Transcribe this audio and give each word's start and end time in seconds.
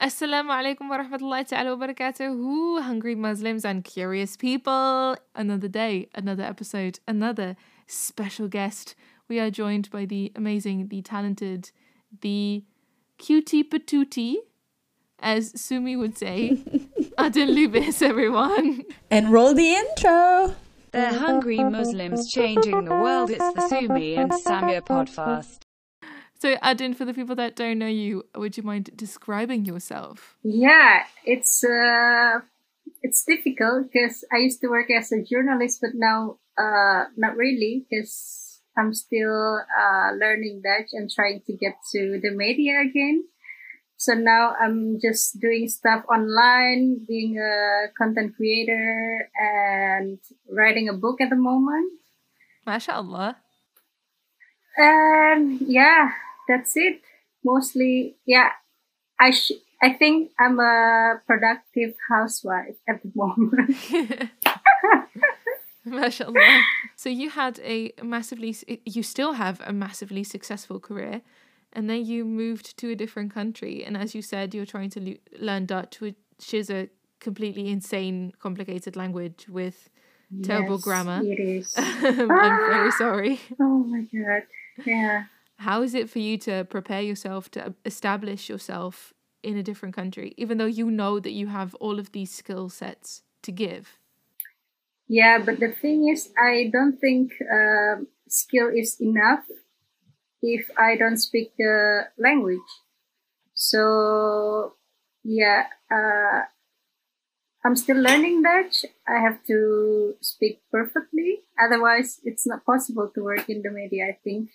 Assalamu 0.00 0.50
alaikum 0.50 0.90
wa 0.90 0.98
rahmatullahi 0.98 1.46
ta'ala 1.48 1.76
wa 1.76 1.86
barakatuhu, 1.86 2.82
hungry 2.82 3.14
Muslims 3.14 3.64
and 3.64 3.84
curious 3.84 4.36
people. 4.36 5.16
Another 5.34 5.68
day, 5.68 6.08
another 6.14 6.42
episode, 6.42 6.98
another 7.06 7.56
special 7.86 8.48
guest. 8.48 8.94
We 9.28 9.38
are 9.38 9.50
joined 9.50 9.90
by 9.90 10.04
the 10.04 10.32
amazing, 10.34 10.88
the 10.88 11.00
talented, 11.00 11.70
the 12.20 12.64
cutie 13.18 13.62
patootie, 13.62 14.36
as 15.20 15.58
Sumi 15.58 15.96
would 15.96 16.18
say. 16.18 16.58
Adin 17.18 17.50
Lubis, 17.50 18.02
everyone. 18.02 18.82
And 19.10 19.32
roll 19.32 19.54
the 19.54 19.74
intro. 19.74 20.54
They're 20.90 21.14
hungry 21.14 21.58
Muslims 21.62 22.30
changing 22.30 22.84
the 22.84 22.90
world. 22.90 23.30
It's 23.30 23.54
the 23.54 23.68
Sumi 23.68 24.16
and 24.16 24.32
Samir 24.32 24.82
podcast. 24.82 25.60
So, 26.38 26.56
Adin, 26.62 26.94
for 26.94 27.04
the 27.04 27.14
people 27.14 27.34
that 27.36 27.56
don't 27.56 27.78
know 27.78 27.86
you, 27.86 28.24
would 28.34 28.56
you 28.56 28.62
mind 28.62 28.90
describing 28.96 29.64
yourself? 29.64 30.36
Yeah, 30.42 31.04
it's 31.24 31.64
uh, 31.64 32.40
it's 33.02 33.24
difficult 33.24 33.90
because 33.92 34.24
I 34.32 34.38
used 34.38 34.60
to 34.60 34.68
work 34.68 34.90
as 34.90 35.12
a 35.12 35.22
journalist, 35.22 35.80
but 35.80 35.92
now 35.94 36.38
uh, 36.58 37.04
not 37.16 37.36
really 37.36 37.86
because 37.88 38.60
I'm 38.76 38.92
still 38.92 39.60
uh, 39.60 40.10
learning 40.18 40.62
Dutch 40.62 40.90
and 40.92 41.10
trying 41.10 41.42
to 41.46 41.52
get 41.52 41.76
to 41.92 42.20
the 42.22 42.30
media 42.30 42.80
again. 42.80 43.24
So 43.96 44.14
now 44.14 44.54
I'm 44.60 44.98
just 45.00 45.40
doing 45.40 45.68
stuff 45.68 46.04
online, 46.10 47.06
being 47.06 47.38
a 47.38 47.88
content 47.96 48.36
creator 48.36 49.30
and 49.38 50.18
writing 50.50 50.88
a 50.88 50.92
book 50.92 51.20
at 51.20 51.30
the 51.30 51.36
moment. 51.36 51.92
MashaAllah. 52.66 53.36
And 54.76 55.60
yeah, 55.60 56.10
that's 56.48 56.76
it. 56.76 57.00
Mostly, 57.44 58.16
yeah. 58.26 58.50
I 59.20 59.30
sh- 59.30 59.52
I 59.82 59.92
think 59.92 60.30
I'm 60.40 60.58
a 60.58 61.20
productive 61.26 61.94
housewife 62.08 62.76
at 62.88 63.02
the 63.02 63.12
moment. 63.14 63.76
MashaAllah. 65.86 66.62
So 66.96 67.08
you 67.10 67.28
had 67.30 67.60
a 67.62 67.92
massively, 68.02 68.56
you 68.86 69.02
still 69.02 69.34
have 69.34 69.60
a 69.66 69.72
massively 69.72 70.24
successful 70.24 70.80
career, 70.80 71.20
and 71.72 71.90
then 71.90 72.04
you 72.06 72.24
moved 72.24 72.76
to 72.78 72.90
a 72.90 72.94
different 72.94 73.34
country. 73.34 73.84
And 73.84 73.96
as 73.96 74.14
you 74.14 74.22
said, 74.22 74.54
you're 74.54 74.64
trying 74.66 74.90
to 74.90 75.00
le- 75.00 75.38
learn 75.38 75.66
Dutch, 75.66 76.00
which 76.00 76.16
is 76.52 76.70
a 76.70 76.88
completely 77.20 77.68
insane, 77.68 78.32
complicated 78.38 78.96
language 78.96 79.46
with 79.48 79.90
terrible 80.42 80.76
Yes, 80.76 80.84
grammar. 80.84 81.20
It 81.22 81.38
is. 81.40 81.74
I'm 81.76 82.28
very 82.28 82.88
ah! 82.88 82.94
sorry. 82.96 83.40
oh 83.60 83.84
my 83.84 84.00
god. 84.12 84.42
Yeah. 84.84 85.24
How 85.58 85.82
is 85.82 85.94
it 85.94 86.10
for 86.10 86.18
you 86.18 86.36
to 86.38 86.64
prepare 86.64 87.02
yourself 87.02 87.50
to 87.52 87.74
establish 87.84 88.48
yourself 88.48 89.12
in 89.42 89.56
a 89.56 89.62
different 89.62 89.94
country, 89.94 90.34
even 90.36 90.58
though 90.58 90.66
you 90.66 90.90
know 90.90 91.20
that 91.20 91.32
you 91.32 91.46
have 91.48 91.74
all 91.76 91.98
of 91.98 92.12
these 92.12 92.32
skill 92.32 92.68
sets 92.68 93.22
to 93.42 93.52
give? 93.52 93.98
Yeah, 95.06 95.38
but 95.38 95.60
the 95.60 95.70
thing 95.70 96.08
is, 96.08 96.30
I 96.36 96.70
don't 96.72 96.98
think 96.98 97.32
um 97.52 98.08
skill 98.28 98.68
is 98.68 99.00
enough 99.00 99.44
if 100.42 100.70
I 100.76 100.96
don't 100.96 101.18
speak 101.18 101.52
the 101.56 102.08
language. 102.18 102.70
So, 103.54 104.74
yeah, 105.22 105.66
uh, 105.90 106.42
I'm 107.64 107.76
still 107.76 107.96
learning 107.96 108.42
Dutch. 108.42 108.84
I 109.08 109.20
have 109.20 109.42
to 109.46 110.14
speak 110.20 110.60
perfectly. 110.70 111.44
Otherwise, 111.58 112.20
it's 112.24 112.46
not 112.46 112.64
possible 112.66 113.10
to 113.14 113.22
work 113.22 113.48
in 113.48 113.62
the 113.62 113.70
media, 113.70 114.08
I 114.08 114.18
think. 114.22 114.50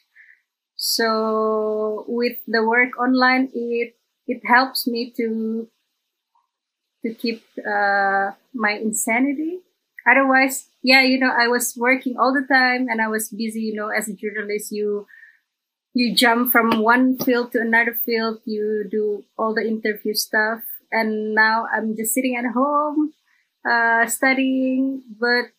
So, 0.80 2.06
with 2.08 2.40
the 2.48 2.66
work 2.68 2.98
online, 3.00 3.52
it, 3.54 3.96
it 4.28 4.42
helps 4.48 4.88
me 4.88 5.12
to, 5.18 5.70
to 7.06 7.14
keep, 7.14 7.44
uh, 7.66 8.32
my 8.54 8.72
insanity. 8.72 9.60
Otherwise 10.10 10.66
yeah 10.82 11.02
you 11.04 11.20
know 11.20 11.30
i 11.38 11.46
was 11.48 11.76
working 11.76 12.16
all 12.18 12.34
the 12.34 12.48
time 12.48 12.88
and 12.88 13.02
i 13.02 13.08
was 13.08 13.28
busy 13.28 13.60
you 13.60 13.76
know 13.76 13.90
as 13.90 14.08
a 14.08 14.14
journalist 14.16 14.72
you 14.72 15.06
you 15.94 16.16
jump 16.16 16.52
from 16.52 16.82
one 16.82 17.18
field 17.20 17.52
to 17.52 17.60
another 17.62 17.94
field 18.06 18.40
you 18.46 18.86
do 18.90 19.24
all 19.38 19.54
the 19.56 19.62
interview 19.68 20.14
stuff. 20.14 20.62
And 20.92 21.36
now 21.36 21.66
i'm 21.76 21.96
just 21.98 22.14
sitting 22.14 22.36
at 22.38 22.46
home 22.54 23.14
uh 23.70 24.08
studying. 24.08 25.04
But 25.20 25.52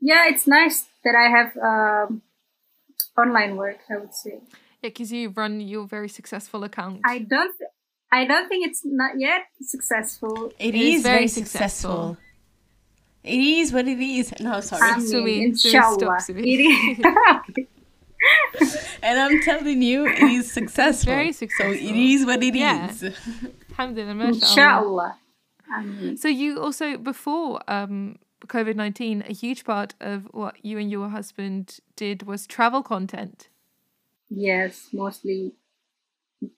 yeah 0.00 0.28
it's 0.28 0.46
nice 0.46 0.86
that 1.04 1.14
i 1.16 1.28
have 1.30 1.56
um 1.58 2.22
online 3.18 3.56
work 3.56 3.78
i 3.90 3.96
would 3.96 4.14
say 4.14 4.40
Yeah, 4.82 4.90
because 4.90 5.10
you 5.12 5.30
run 5.30 5.60
your 5.60 5.86
very 5.86 6.08
successful 6.08 6.64
account. 6.64 7.00
i 7.04 7.18
don't 7.18 7.54
i 8.12 8.24
don't 8.24 8.48
think 8.48 8.66
it's 8.68 8.82
not 8.84 9.12
yet 9.18 9.42
successful 9.60 10.52
It 10.58 10.74
is 10.74 10.96
is, 10.96 11.02
very 11.02 11.14
very 11.16 11.28
successful. 11.28 12.16
successful. 12.16 12.16
It 13.26 13.40
is 13.40 13.72
what 13.72 13.88
it 13.88 13.98
is. 13.98 14.32
No, 14.38 14.60
sorry. 14.60 14.82
I 14.88 15.00
Sumi, 15.00 15.24
mean, 15.24 15.56
Sumi, 15.56 15.74
inshallah. 15.74 16.20
stop, 16.20 16.36
It 16.38 16.60
is- 16.70 17.66
and 19.02 19.18
I'm 19.18 19.40
telling 19.42 19.82
you, 19.82 20.06
it 20.06 20.22
is 20.22 20.52
successful. 20.52 21.12
very 21.12 21.32
successful. 21.32 21.74
So 21.74 21.78
successful. 21.80 21.96
it 21.96 22.12
is 22.14 22.24
what 22.26 22.40
it 22.42 22.54
is. 22.54 23.02
Yeah. 23.02 23.10
Alhamdulillah, 23.70 24.24
inshallah 24.28 25.16
I 25.68 26.14
So 26.14 26.28
you 26.28 26.60
also 26.62 26.96
before 26.98 27.60
um 27.68 28.16
COVID 28.46 28.76
nineteen, 28.76 29.22
a 29.26 29.32
huge 29.32 29.64
part 29.64 29.94
of 30.00 30.28
what 30.32 30.64
you 30.64 30.78
and 30.78 30.90
your 30.90 31.08
husband 31.08 31.78
did 31.96 32.24
was 32.26 32.46
travel 32.46 32.82
content. 32.82 33.48
Yes, 34.28 34.88
mostly. 34.92 35.54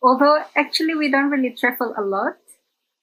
Although 0.02 0.42
actually 0.56 0.94
we 0.94 1.10
don't 1.10 1.30
really 1.30 1.54
travel 1.58 1.94
a 1.96 2.02
lot 2.02 2.36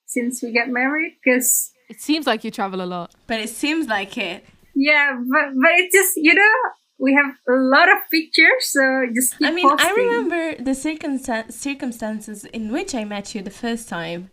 since 0.05 0.43
we 0.43 0.51
got 0.53 0.69
married 0.69 1.17
because 1.23 1.71
It 1.89 2.01
seems 2.01 2.27
like 2.27 2.43
you 2.43 2.51
travel 2.51 2.81
a 2.81 2.85
lot. 2.85 3.13
But 3.27 3.39
it 3.39 3.49
seems 3.49 3.87
like 3.87 4.17
it. 4.17 4.45
yeah, 4.75 5.13
but 5.31 5.53
but 5.61 5.71
it's 5.79 5.93
just 5.95 6.17
you 6.17 6.33
know 6.33 6.53
we 6.97 7.13
have 7.13 7.35
a 7.49 7.59
lot 7.59 7.89
of 7.89 7.97
pictures, 8.09 8.67
so 8.67 9.05
just 9.13 9.37
keep 9.37 9.47
I 9.47 9.51
mean, 9.51 9.69
I 9.69 9.91
remember 9.91 10.55
the 10.55 10.71
circumstan- 10.71 11.51
circumstances 11.51 12.45
in 12.45 12.71
which 12.71 12.95
I 12.95 13.03
met 13.03 13.35
you 13.35 13.41
the 13.41 13.49
first 13.49 13.89
time, 13.89 14.29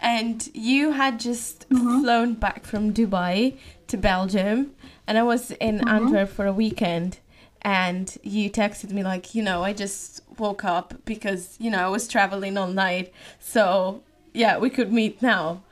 and 0.00 0.48
you 0.54 0.92
had 0.92 1.18
just 1.18 1.68
mm-hmm. 1.68 2.00
flown 2.00 2.34
back 2.34 2.64
from 2.64 2.92
Dubai 2.92 3.56
to 3.88 3.96
Belgium, 3.96 4.74
and 5.06 5.18
I 5.18 5.22
was 5.22 5.50
in 5.52 5.78
mm-hmm. 5.78 5.88
Antwerp 5.88 6.28
for 6.28 6.46
a 6.46 6.52
weekend, 6.52 7.18
and 7.62 8.16
you 8.22 8.48
texted 8.48 8.90
me 8.92 9.02
like, 9.02 9.34
you 9.34 9.42
know, 9.42 9.64
I 9.64 9.72
just 9.72 10.20
woke 10.38 10.64
up 10.64 10.94
because 11.04 11.56
you 11.58 11.70
know 11.70 11.84
I 11.84 11.88
was 11.88 12.06
traveling 12.06 12.56
all 12.56 12.68
night, 12.68 13.12
so 13.40 14.02
yeah, 14.32 14.58
we 14.58 14.70
could 14.70 14.92
meet 14.92 15.20
now. 15.20 15.62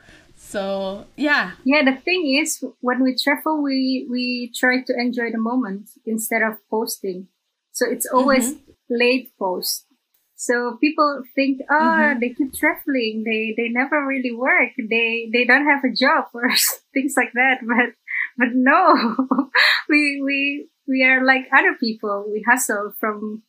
So 0.42 1.06
yeah, 1.16 1.52
Yeah, 1.64 1.84
the 1.84 1.96
thing 1.96 2.26
is, 2.26 2.62
when 2.80 3.02
we 3.02 3.16
travel, 3.16 3.62
we 3.62 4.06
we 4.10 4.52
try 4.54 4.82
to 4.82 4.92
enjoy 4.98 5.30
the 5.30 5.38
moment 5.38 5.88
instead 6.04 6.42
of 6.42 6.58
posting. 6.68 7.28
So 7.72 7.86
it's 7.88 8.06
always 8.06 8.54
mm-hmm. 8.54 8.72
late 8.90 9.32
post. 9.38 9.86
So 10.36 10.76
people 10.80 11.22
think, 11.34 11.62
oh, 11.70 12.14
they 12.20 12.34
keep 12.34 12.52
traveling. 12.52 13.22
They 13.24 13.54
they 13.56 13.70
never 13.70 14.04
really 14.04 14.34
work. 14.34 14.74
They 14.76 15.30
they 15.32 15.46
don't 15.46 15.64
have 15.64 15.84
a 15.84 15.94
job 15.94 16.26
or 16.34 16.50
things 16.92 17.14
like 17.16 17.32
that. 17.32 17.62
But 17.62 17.94
but 18.36 18.50
no, 18.52 19.16
we 19.88 20.20
we 20.20 20.68
we 20.88 21.04
are 21.04 21.24
like 21.24 21.46
other 21.56 21.78
people. 21.78 22.26
We 22.28 22.42
hustle 22.42 22.92
from 22.98 23.42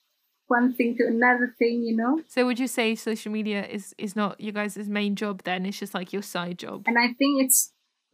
one 0.58 0.74
thing 0.78 0.96
to 0.98 1.04
another 1.16 1.48
thing. 1.60 1.76
You 1.90 1.96
know. 2.02 2.14
So 2.28 2.46
would 2.48 2.60
you 2.64 2.70
say 2.78 2.96
social 2.96 3.32
media 3.32 3.62
is 3.78 3.86
is 3.98 4.16
not 4.22 4.40
you 4.46 4.52
guys' 4.60 4.90
main 5.00 5.14
job 5.24 5.36
then? 5.50 5.66
It's 5.66 5.80
just 5.84 5.94
like 6.00 6.14
your 6.16 6.26
side 6.36 6.58
job. 6.66 6.78
and 6.88 6.98
I 7.06 7.10
think 7.20 7.34
it's 7.44 7.60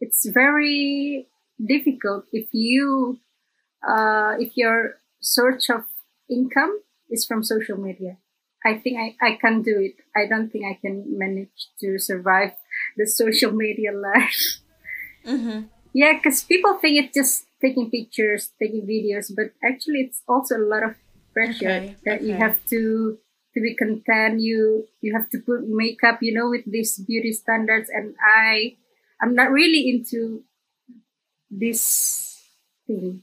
it's 0.04 0.22
very 0.42 1.28
difficult 1.72 2.24
if 2.32 2.48
you 2.52 3.18
uh, 3.92 4.32
if 4.44 4.56
your 4.56 4.78
source 5.20 5.68
of 5.76 5.84
income 6.28 6.80
is 7.10 7.26
from 7.26 7.42
social 7.42 7.78
media. 7.88 8.16
I 8.64 8.76
think 8.76 8.98
I, 9.00 9.16
I 9.26 9.38
can 9.40 9.62
do 9.62 9.74
it. 9.80 9.96
I 10.14 10.26
don't 10.26 10.50
think 10.50 10.64
I 10.66 10.76
can 10.80 11.04
manage 11.18 11.72
to 11.80 11.98
survive 11.98 12.52
the 12.96 13.06
social 13.06 13.52
media 13.52 13.90
life. 13.92 14.60
mm-hmm. 15.26 15.60
Yeah, 15.92 16.12
because 16.14 16.44
people 16.44 16.78
think 16.78 17.04
it's 17.04 17.14
just 17.14 17.46
taking 17.60 17.90
pictures, 17.90 18.50
taking 18.60 18.86
videos, 18.86 19.32
but 19.34 19.52
actually 19.64 20.00
it's 20.00 20.22
also 20.28 20.56
a 20.56 20.66
lot 20.72 20.84
of 20.84 20.94
pressure 21.32 21.84
Okay, 21.84 21.96
that 22.04 22.22
you 22.22 22.36
have 22.36 22.58
to 22.70 23.18
to 23.54 23.60
be 23.60 23.74
content. 23.74 24.40
You 24.40 24.86
you 25.00 25.14
have 25.14 25.28
to 25.30 25.38
put 25.38 25.66
makeup, 25.68 26.18
you 26.22 26.34
know, 26.34 26.48
with 26.50 26.64
these 26.66 26.98
beauty 26.98 27.32
standards, 27.32 27.88
and 27.90 28.14
I 28.24 28.76
I'm 29.20 29.34
not 29.34 29.50
really 29.50 29.88
into 29.90 30.44
this 31.50 32.40
thing. 32.86 33.22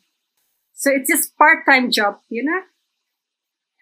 So 0.74 0.92
it's 0.92 1.10
just 1.10 1.38
part 1.38 1.66
time 1.66 1.92
job, 1.92 2.20
you 2.30 2.44
know. 2.44 2.62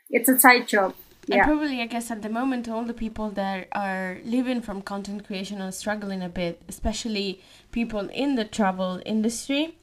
It's 0.09 0.29
a 0.29 0.39
side 0.39 0.67
job. 0.67 0.95
And 1.29 1.37
Yeah. 1.37 1.45
probably, 1.45 1.81
I 1.81 1.87
guess, 1.87 2.11
at 2.11 2.21
the 2.21 2.29
moment, 2.29 2.69
all 2.69 2.83
the 2.83 2.93
people 2.93 3.31
that 3.31 3.67
are 3.71 4.19
living 4.23 4.61
from 4.61 4.81
content 4.83 5.25
creation 5.25 5.59
are 5.61 5.71
struggling 5.71 6.21
a 6.21 6.29
bit, 6.29 6.61
especially 6.69 7.41
people 7.71 8.09
in 8.09 8.35
the 8.35 8.45
travel 8.45 9.01
industry, 9.05 9.75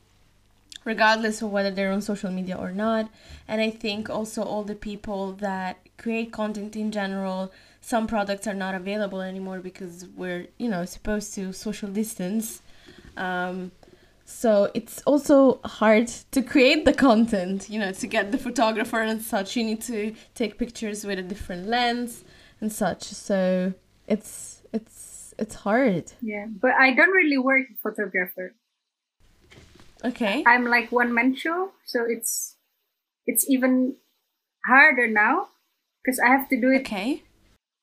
regardless 0.84 1.42
of 1.42 1.50
whether 1.50 1.70
they're 1.70 1.92
on 1.92 2.02
social 2.02 2.30
media 2.30 2.56
or 2.56 2.72
not. 2.72 3.10
And 3.48 3.60
I 3.60 3.70
think 3.70 4.10
also 4.10 4.42
all 4.42 4.64
the 4.64 4.74
people 4.74 5.32
that 5.34 5.78
create 5.98 6.32
content 6.32 6.76
in 6.76 6.90
general, 6.90 7.52
some 7.80 8.06
products 8.06 8.46
are 8.46 8.54
not 8.54 8.74
available 8.74 9.20
anymore 9.20 9.58
because 9.58 10.06
we're 10.16 10.46
you 10.58 10.68
know 10.68 10.84
supposed 10.84 11.34
to 11.34 11.52
social 11.52 11.90
distance 11.90 12.62
um, 13.16 13.72
so 14.24 14.70
it's 14.72 15.02
also 15.02 15.60
hard 15.64 16.06
to 16.30 16.42
create 16.42 16.84
the 16.84 16.94
content 16.94 17.68
you 17.68 17.78
know 17.78 17.92
to 17.92 18.06
get 18.06 18.30
the 18.32 18.38
photographer 18.38 19.00
and 19.00 19.20
such 19.20 19.56
you 19.56 19.64
need 19.64 19.82
to 19.82 20.14
take 20.34 20.58
pictures 20.58 21.04
with 21.04 21.18
a 21.18 21.22
different 21.22 21.66
lens 21.66 22.24
and 22.60 22.72
such 22.72 23.02
so 23.02 23.74
it's 24.06 24.62
it's 24.72 25.34
it's 25.38 25.54
hard 25.56 26.12
Yeah, 26.20 26.46
but 26.48 26.72
I 26.72 26.94
don't 26.94 27.10
really 27.10 27.38
work 27.38 27.66
photographer. 27.82 28.54
Okay 30.04 30.46
I'm 30.46 30.66
like 30.66 30.90
one 30.92 31.12
man 31.14 31.34
show, 31.34 31.72
so 31.84 32.04
it's 32.06 32.56
it's 33.26 33.48
even 33.48 33.96
harder 34.66 35.06
now 35.08 35.48
because 36.02 36.18
I 36.20 36.28
have 36.28 36.48
to 36.48 36.60
do 36.60 36.70
it 36.70 36.88
okay 36.88 37.22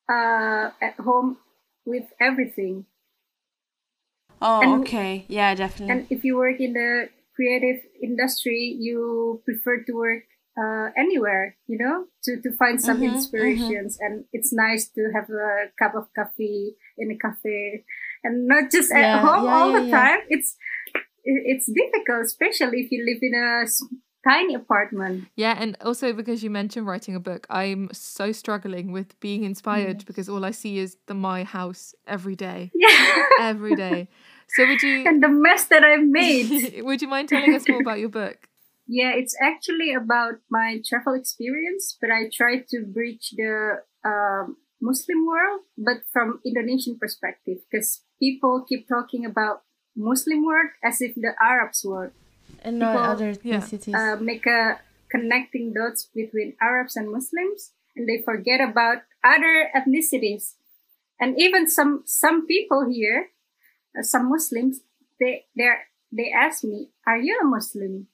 uh, 0.09 0.71
at 0.81 0.95
home 0.99 1.37
with 1.85 2.05
everything. 2.19 2.85
oh 4.41 4.73
And- 4.73 4.75
okay 4.75 5.25
yeah 5.27 5.53
definitely 5.55 6.05
And 6.05 6.07
if 6.09 6.23
you 6.23 6.37
work 6.37 6.59
in 6.59 6.73
the 6.73 7.09
creative 7.35 7.83
industry, 8.01 8.75
you 8.79 9.41
prefer 9.45 9.83
to 9.83 9.93
work 9.93 10.23
uh, 10.57 10.89
anywhere, 10.97 11.57
you 11.67 11.77
know, 11.77 12.05
to, 12.23 12.41
to 12.41 12.51
find 12.57 12.79
some 12.81 13.01
Mhm, 13.01 13.03
inspirations. 13.03 13.97
And 13.99 14.25
it's 14.33 14.51
nice 14.53 14.87
to 14.95 15.09
have 15.13 15.29
a 15.29 15.71
cup 15.79 15.95
of 15.95 16.13
coffee 16.13 16.75
in 16.97 17.11
a 17.11 17.17
cafe 17.17 17.85
and 18.23 18.47
not 18.47 18.71
just 18.71 18.91
at 18.91 19.11
Yeah, 19.11 19.19
home 19.19 19.43
yeah, 19.43 19.49
all 19.49 19.71
yeah, 19.71 19.79
the 19.79 19.85
time. 19.89 20.19
It's 20.29 20.55
it- 20.55 20.78
it's 21.45 21.67
difficult, 21.71 22.25
especially 22.25 22.81
if 22.81 22.91
you 22.91 23.05
live 23.05 23.19
in 23.21 23.33
a 23.35 23.65
tiny 24.27 24.53
apartment. 24.55 25.25
Yeah, 25.35 25.55
and 25.57 25.77
also 25.81 26.13
because 26.13 26.43
you 26.43 26.49
mentioned 26.49 26.87
writing 26.87 27.15
a 27.15 27.19
book, 27.19 27.47
I'm 27.49 27.89
so 27.93 28.31
struggling 28.31 28.91
with 28.91 29.19
being 29.19 29.43
inspired 29.43 30.05
because 30.05 30.29
all 30.29 30.45
I 30.45 30.51
see 30.51 30.77
is 30.79 30.97
the 31.07 31.13
my 31.13 31.43
house 31.43 31.93
every 32.07 32.35
day, 32.35 32.71
Yeah. 32.75 33.23
every 33.39 33.75
day. 33.75 34.09
So 34.49 34.65
would 34.65 34.81
you 34.81 35.05
and 35.07 35.21
the 35.23 35.29
mess 35.29 35.65
that 35.65 35.83
I've 35.83 36.05
made. 36.05 36.83
would 36.83 37.01
you 37.01 37.07
mind 37.07 37.29
telling 37.29 37.53
us 37.53 37.67
more 37.67 37.79
about 37.79 37.99
your 37.99 38.09
book? 38.09 38.37
Yeah, 38.91 39.11
it's 39.13 39.37
actually 39.39 39.93
about 39.93 40.41
my 40.49 40.81
travel 40.83 41.13
experience, 41.13 41.95
but 42.01 42.09
I 42.09 42.27
try 42.33 42.57
to 42.69 42.85
bridge 42.91 43.35
the 43.37 43.83
um, 44.03 44.57
Muslim 44.81 45.27
world, 45.27 45.61
but 45.77 45.97
from 46.11 46.39
Indonesian 46.43 46.97
perspective, 46.97 47.57
because 47.69 48.01
people 48.19 48.65
keep 48.67 48.87
talking 48.87 49.25
about 49.25 49.61
Muslim 49.99 50.45
world 50.45 50.71
as 50.83 51.01
if 51.01 51.13
the 51.15 51.35
Arabs 51.43 51.83
world 51.83 52.11
and 52.63 52.79
not 52.79 52.95
people- 52.95 53.11
other 53.11 53.29
yeah. 53.43 53.59
ethnicities 53.59 53.93
uh, 53.93 54.15
make 54.19 54.45
a 54.45 54.79
connecting 55.11 55.73
dots 55.73 56.07
between 56.15 56.55
Arabs 56.61 56.95
and 56.95 57.11
Muslims, 57.11 57.73
and 57.95 58.07
they 58.07 58.21
forget 58.21 58.61
about 58.61 59.03
other 59.23 59.67
ethnicities, 59.75 60.55
and 61.19 61.35
even 61.37 61.67
some 61.67 62.03
some 62.05 62.47
people 62.47 62.87
here, 62.89 63.29
uh, 63.97 64.03
some 64.03 64.29
Muslims, 64.29 64.81
they 65.19 65.45
they 65.57 65.69
they 66.11 66.31
ask 66.31 66.63
me, 66.63 66.89
"Are 67.05 67.17
you 67.17 67.37
a 67.41 67.45
Muslim?" 67.45 68.07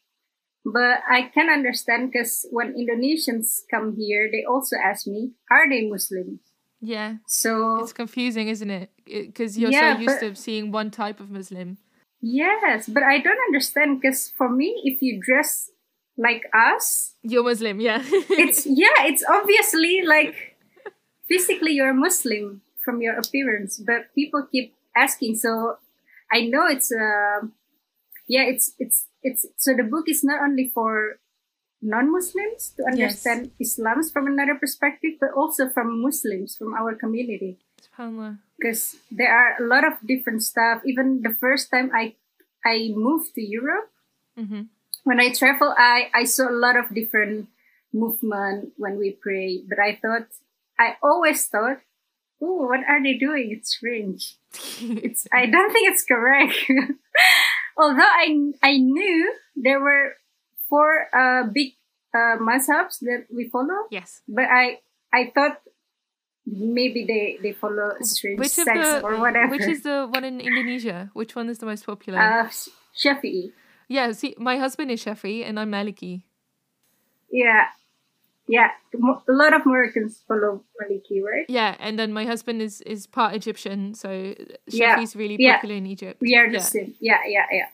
But 0.65 1.05
I 1.05 1.29
can 1.29 1.53
understand 1.53 2.09
because 2.09 2.47
when 2.49 2.73
Indonesians 2.73 3.61
come 3.69 3.95
here, 3.95 4.25
they 4.31 4.43
also 4.43 4.75
ask 4.81 5.05
me, 5.05 5.37
"Are 5.51 5.69
they 5.69 5.85
Muslims?" 5.85 6.41
Yeah, 6.85 7.17
So 7.25 7.79
it's 7.81 7.93
confusing, 7.93 8.47
isn't 8.47 8.69
it? 8.69 8.89
Because 9.05 9.57
you're 9.57 9.71
Yeah, 9.71 9.95
so 9.95 10.01
used 10.01 10.19
but- 10.21 10.29
to 10.29 10.35
seeing 10.35 10.71
one 10.71 10.91
type 10.91 11.19
of 11.19 11.29
Muslim. 11.31 11.77
yes, 12.21 12.87
but 12.89 13.03
I 13.03 13.19
don't 13.19 13.41
understand 13.49 14.01
because 14.01 14.29
for 14.37 14.49
me, 14.49 14.69
if 14.85 15.01
you 15.01 15.19
dress 15.21 15.69
like 16.17 16.43
us, 16.53 17.13
You're 17.23 17.43
Muslim, 17.43 17.79
yeah. 17.81 18.01
it's 18.43 18.65
yeah 18.65 18.99
it's 19.09 19.23
obviously 19.27 20.01
like 20.05 20.35
physically 21.27 21.71
you're 21.73 21.89
a 21.89 21.93
muslim 22.07 22.61
from 22.83 23.01
your 23.01 23.15
appearance 23.17 23.81
but 23.81 24.13
people 24.13 24.45
keep 24.51 24.75
asking 24.95 25.33
so 25.35 25.77
i 26.31 26.41
know 26.51 26.65
it's 26.69 26.91
uh 26.93 27.41
yeah 28.27 28.43
it's 28.45 28.73
it's 28.77 29.07
it's 29.23 29.41
so 29.57 29.73
the 29.75 29.81
book 29.83 30.05
is 30.07 30.23
not 30.23 30.39
only 30.45 30.69
for 30.73 31.17
non-muslims 31.81 32.73
to 32.77 32.83
understand 32.85 33.51
islam 33.59 34.01
from 34.13 34.27
another 34.27 34.55
perspective 34.55 35.13
but 35.19 35.31
also 35.35 35.69
from 35.69 36.01
muslims 36.01 36.55
from 36.55 36.73
our 36.73 36.95
community 36.95 37.57
because 38.57 38.95
there 39.11 39.31
are 39.31 39.55
a 39.59 39.67
lot 39.67 39.83
of 39.85 39.93
different 40.07 40.41
stuff 40.43 40.81
even 40.85 41.21
the 41.21 41.35
first 41.39 41.69
time 41.71 41.91
i 41.93 42.15
i 42.65 42.89
moved 42.95 43.33
to 43.35 43.41
europe 43.43 43.91
Mhm. 44.37 44.67
when 45.07 45.19
I 45.23 45.31
travel, 45.31 45.71
I, 45.77 46.09
I 46.11 46.23
saw 46.27 46.49
a 46.51 46.59
lot 46.65 46.75
of 46.75 46.91
different 46.91 47.47
movement 47.93 48.73
when 48.75 48.97
we 48.99 49.15
pray, 49.15 49.63
but 49.63 49.79
I 49.79 49.95
thought, 50.01 50.27
I 50.75 50.97
always 51.01 51.45
thought, 51.47 51.79
oh, 52.43 52.67
what 52.67 52.83
are 52.83 52.99
they 53.01 53.15
doing? 53.15 53.55
It's 53.55 53.71
strange. 53.79 54.35
It's, 55.07 55.23
I 55.31 55.45
don't 55.47 55.71
think 55.71 55.87
it's 55.87 56.03
correct. 56.03 56.57
Although 57.79 58.11
I, 58.25 58.51
I 58.63 58.75
knew 58.75 59.31
there 59.55 59.79
were 59.79 60.19
four, 60.69 61.07
uh, 61.13 61.47
big, 61.51 61.73
uh, 62.13 62.37
mazhabs 62.39 62.99
that 63.01 63.25
we 63.33 63.49
follow, 63.49 63.87
yes. 63.91 64.21
but 64.27 64.45
I, 64.45 64.79
I 65.13 65.31
thought 65.35 65.61
maybe 66.45 67.05
they, 67.05 67.37
they 67.41 67.51
follow 67.53 67.91
strange 68.01 68.39
Which 68.39 68.51
sects 68.51 68.71
the 68.71 69.01
or 69.01 69.17
whatever. 69.19 69.49
which 69.51 69.63
is 69.67 69.83
the 69.83 70.07
one 70.09 70.23
in 70.23 70.39
Indonesia? 70.39 71.09
Which 71.13 71.35
one 71.35 71.49
is 71.49 71.59
the 71.59 71.65
most 71.65 71.85
popular? 71.85 72.19
uh, 72.19 72.49
Shafi'i. 72.95 73.51
yeah, 73.89 74.11
see, 74.13 74.35
my 74.37 74.57
husband 74.57 74.91
is 74.91 75.03
Shafi 75.03 75.43
and 75.47 75.59
I'm 75.59 75.71
Maliki. 75.71 76.23
Yeah. 77.31 77.65
Yeah. 78.47 78.69
A 78.93 79.31
lot 79.31 79.53
of 79.55 79.65
Moroccans 79.65 80.23
follow 80.27 80.63
Maliki, 80.79 81.21
right? 81.21 81.45
Yeah, 81.49 81.75
and 81.79 81.97
then 81.97 82.13
my 82.13 82.25
husband 82.25 82.61
is 82.61 82.79
is 82.81 83.07
part 83.07 83.33
Egyptian, 83.33 83.95
so 83.95 84.35
Yeah, 84.67 84.95
Shafi's 84.97 85.15
really 85.15 85.35
yeah. 85.39 85.55
popular 85.55 85.75
in 85.75 85.87
Egypt. 85.87 86.21
We 86.21 86.35
are 86.35 86.47
the 86.47 86.61
Yeah. 86.61 86.69
same. 86.69 86.93
Yeah, 87.01 87.19
yeah, 87.27 87.45
yeah. 87.51 87.67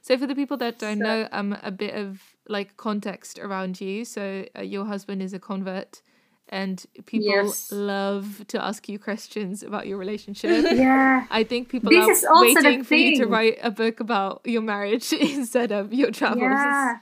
So 0.00 0.16
for 0.16 0.26
the 0.26 0.34
people 0.36 0.56
that 0.58 0.78
don't 0.78 0.98
So- 0.98 1.04
know, 1.04 1.28
um, 1.32 1.58
a 1.62 1.70
bit 1.72 1.94
of 1.94 2.22
like 2.48 2.76
context 2.76 3.38
around 3.38 3.80
you. 3.80 4.04
So 4.04 4.46
uh, 4.56 4.62
your 4.62 4.84
husband 4.84 5.22
is 5.22 5.32
a 5.32 5.38
convert, 5.38 6.02
and 6.48 6.84
people 7.06 7.28
Yes. 7.28 7.70
love 7.72 8.44
to 8.48 8.62
ask 8.62 8.88
you 8.88 8.98
questions 8.98 9.62
about 9.62 9.86
your 9.86 9.98
relationship. 9.98 10.50
Yeah. 10.76 11.26
I 11.30 11.44
think 11.44 11.68
people 11.68 11.90
This 11.90 12.24
are 12.24 12.42
waiting 12.42 12.84
for 12.84 12.94
you 12.94 13.16
to 13.18 13.26
write 13.26 13.58
a 13.62 13.70
book 13.70 14.00
about 14.00 14.42
your 14.44 14.62
marriage 14.62 15.12
instead 15.36 15.72
of 15.72 15.92
your 15.92 16.10
travels. 16.10 16.42
Yeah. 16.42 16.98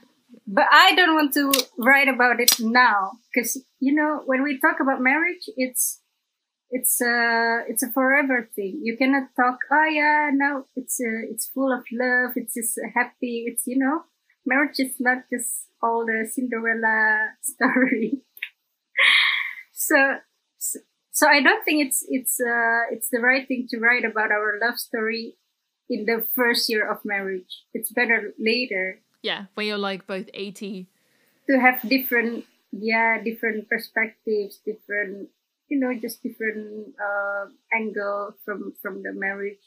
But 0.47 0.65
I 0.71 0.95
don't 0.95 1.15
want 1.15 1.33
to 1.33 1.51
write 1.77 2.07
about 2.07 2.39
it 2.39 2.55
now 2.59 3.11
because 3.33 3.63
you 3.79 3.93
know 3.93 4.21
when 4.25 4.43
we 4.43 4.59
talk 4.59 4.79
about 4.81 5.01
marriage, 5.01 5.45
it's 5.57 5.99
it's 6.69 7.01
a 7.01 7.63
it's 7.67 7.83
a 7.83 7.91
forever 7.91 8.49
thing. 8.55 8.79
You 8.81 8.95
cannot 8.97 9.29
talk. 9.35 9.59
Oh 9.71 9.85
yeah, 9.85 10.29
now 10.33 10.65
it's 10.75 10.99
uh, 11.01 11.27
it's 11.31 11.47
full 11.47 11.71
of 11.73 11.83
love. 11.91 12.31
It's 12.35 12.53
just 12.53 12.79
happy. 12.95 13.45
It's 13.47 13.63
you 13.67 13.77
know, 13.77 14.03
marriage 14.45 14.79
is 14.79 14.99
not 14.99 15.29
just 15.31 15.67
all 15.81 16.05
the 16.05 16.27
Cinderella 16.29 17.29
story. 17.41 18.21
so 19.73 20.17
so 21.11 21.27
I 21.27 21.41
don't 21.41 21.63
think 21.65 21.85
it's 21.85 22.05
it's 22.09 22.39
uh 22.39 22.91
it's 22.91 23.09
the 23.09 23.19
right 23.19 23.47
thing 23.47 23.67
to 23.69 23.79
write 23.79 24.05
about 24.05 24.31
our 24.31 24.59
love 24.61 24.77
story 24.79 25.35
in 25.89 26.05
the 26.05 26.25
first 26.35 26.69
year 26.69 26.89
of 26.89 27.03
marriage. 27.03 27.63
It's 27.73 27.91
better 27.91 28.33
later 28.39 28.99
Yeah, 29.21 29.45
when 29.55 29.67
you're 29.67 29.77
like 29.81 30.07
both 30.07 30.29
eighty. 30.33 30.87
to 31.49 31.59
have 31.59 31.81
different 31.87 32.45
yeah 32.71 33.19
different 33.21 33.67
perspectives 33.67 34.59
different 34.63 35.27
you 35.67 35.75
know 35.79 35.91
just 35.99 36.23
different 36.23 36.95
uh, 36.95 37.51
angle 37.75 38.31
from 38.45 38.71
from 38.81 39.03
the 39.03 39.11
marriage 39.11 39.59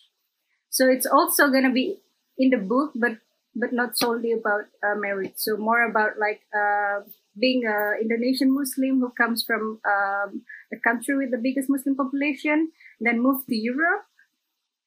so 0.70 0.88
it's 0.88 1.04
also 1.04 1.50
gonna 1.52 1.72
be 1.72 2.00
in 2.40 2.48
the 2.48 2.56
book 2.56 2.92
but 2.96 3.20
but 3.54 3.72
not 3.72 3.96
solely 3.96 4.32
about 4.32 4.64
uh, 4.82 4.94
marriage 4.96 5.34
so 5.36 5.56
more 5.56 5.88
about 5.88 6.18
like 6.18 6.42
uh, 6.54 7.00
being 7.38 7.64
a 7.66 8.00
indonesian 8.00 8.54
muslim 8.54 9.00
who 9.00 9.10
comes 9.10 9.44
from 9.44 9.80
um, 9.86 10.42
a 10.72 10.78
country 10.82 11.16
with 11.16 11.30
the 11.30 11.40
biggest 11.42 11.68
muslim 11.68 11.96
population 11.96 12.70
then 13.00 13.22
moved 13.22 13.46
to 13.48 13.56
europe 13.56 14.04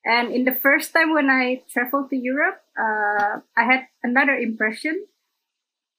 and 0.05 0.31
in 0.31 0.45
the 0.45 0.55
first 0.55 0.93
time 0.93 1.13
when 1.13 1.29
i 1.29 1.61
traveled 1.71 2.09
to 2.09 2.17
europe 2.17 2.61
uh, 2.79 3.39
i 3.57 3.63
had 3.63 3.87
another 4.03 4.33
impression 4.33 5.05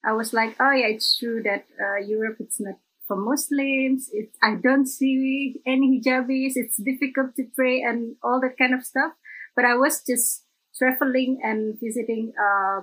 I 0.04 0.12
was 0.12 0.32
like, 0.32 0.56
oh 0.60 0.70
yeah, 0.70 0.86
it's 0.86 1.18
true 1.18 1.42
that 1.42 1.66
uh, 1.80 1.98
Europe 1.98 2.36
it's 2.40 2.60
not 2.60 2.76
for 3.06 3.16
Muslims. 3.16 4.10
It's 4.12 4.36
I 4.42 4.54
don't 4.54 4.86
see 4.86 5.60
any 5.66 6.00
hijabis. 6.00 6.52
It's 6.54 6.76
difficult 6.76 7.34
to 7.36 7.44
pray 7.54 7.82
and 7.82 8.16
all 8.22 8.40
that 8.40 8.56
kind 8.58 8.74
of 8.74 8.84
stuff. 8.84 9.12
But 9.56 9.64
I 9.64 9.74
was 9.74 10.02
just 10.06 10.44
traveling 10.78 11.40
and 11.42 11.78
visiting 11.82 12.32
uh, 12.38 12.82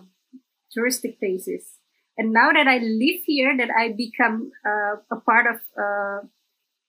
touristic 0.75 1.19
places. 1.19 1.63
And 2.17 2.31
now 2.31 2.51
that 2.51 2.67
I 2.67 2.77
live 2.77 3.21
here, 3.25 3.55
that 3.57 3.69
I 3.77 3.93
become 3.93 4.51
uh, 4.65 4.95
a 5.11 5.19
part 5.19 5.47
of 5.47 5.55
uh, 5.77 6.27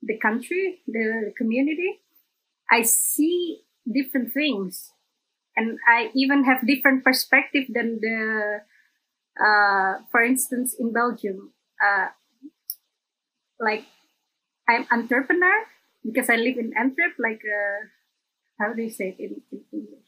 the 0.02 0.18
country, 0.20 0.82
the 0.86 1.32
community, 1.36 2.00
I 2.70 2.82
see 2.82 3.62
different 3.86 4.32
things, 4.32 4.92
and 5.56 5.78
I 5.88 6.10
even 6.14 6.44
have 6.44 6.66
different 6.66 7.04
perspective 7.04 7.64
than 7.68 7.98
the 8.00 8.60
uh, 9.38 9.98
for 10.10 10.22
instance, 10.22 10.74
in 10.78 10.92
Belgium, 10.92 11.52
uh, 11.84 12.08
like 13.60 13.84
I'm 14.68 14.84
Antwerpenaar, 14.86 15.64
because 16.04 16.30
I 16.30 16.36
live 16.36 16.56
in 16.58 16.72
Antwerp, 16.78 17.14
like 17.18 17.42
uh, 17.44 17.86
how 18.60 18.72
do 18.72 18.82
you 18.82 18.90
say 18.90 19.16
it 19.18 19.20
in, 19.20 19.42
in 19.52 19.64
English? 19.72 20.05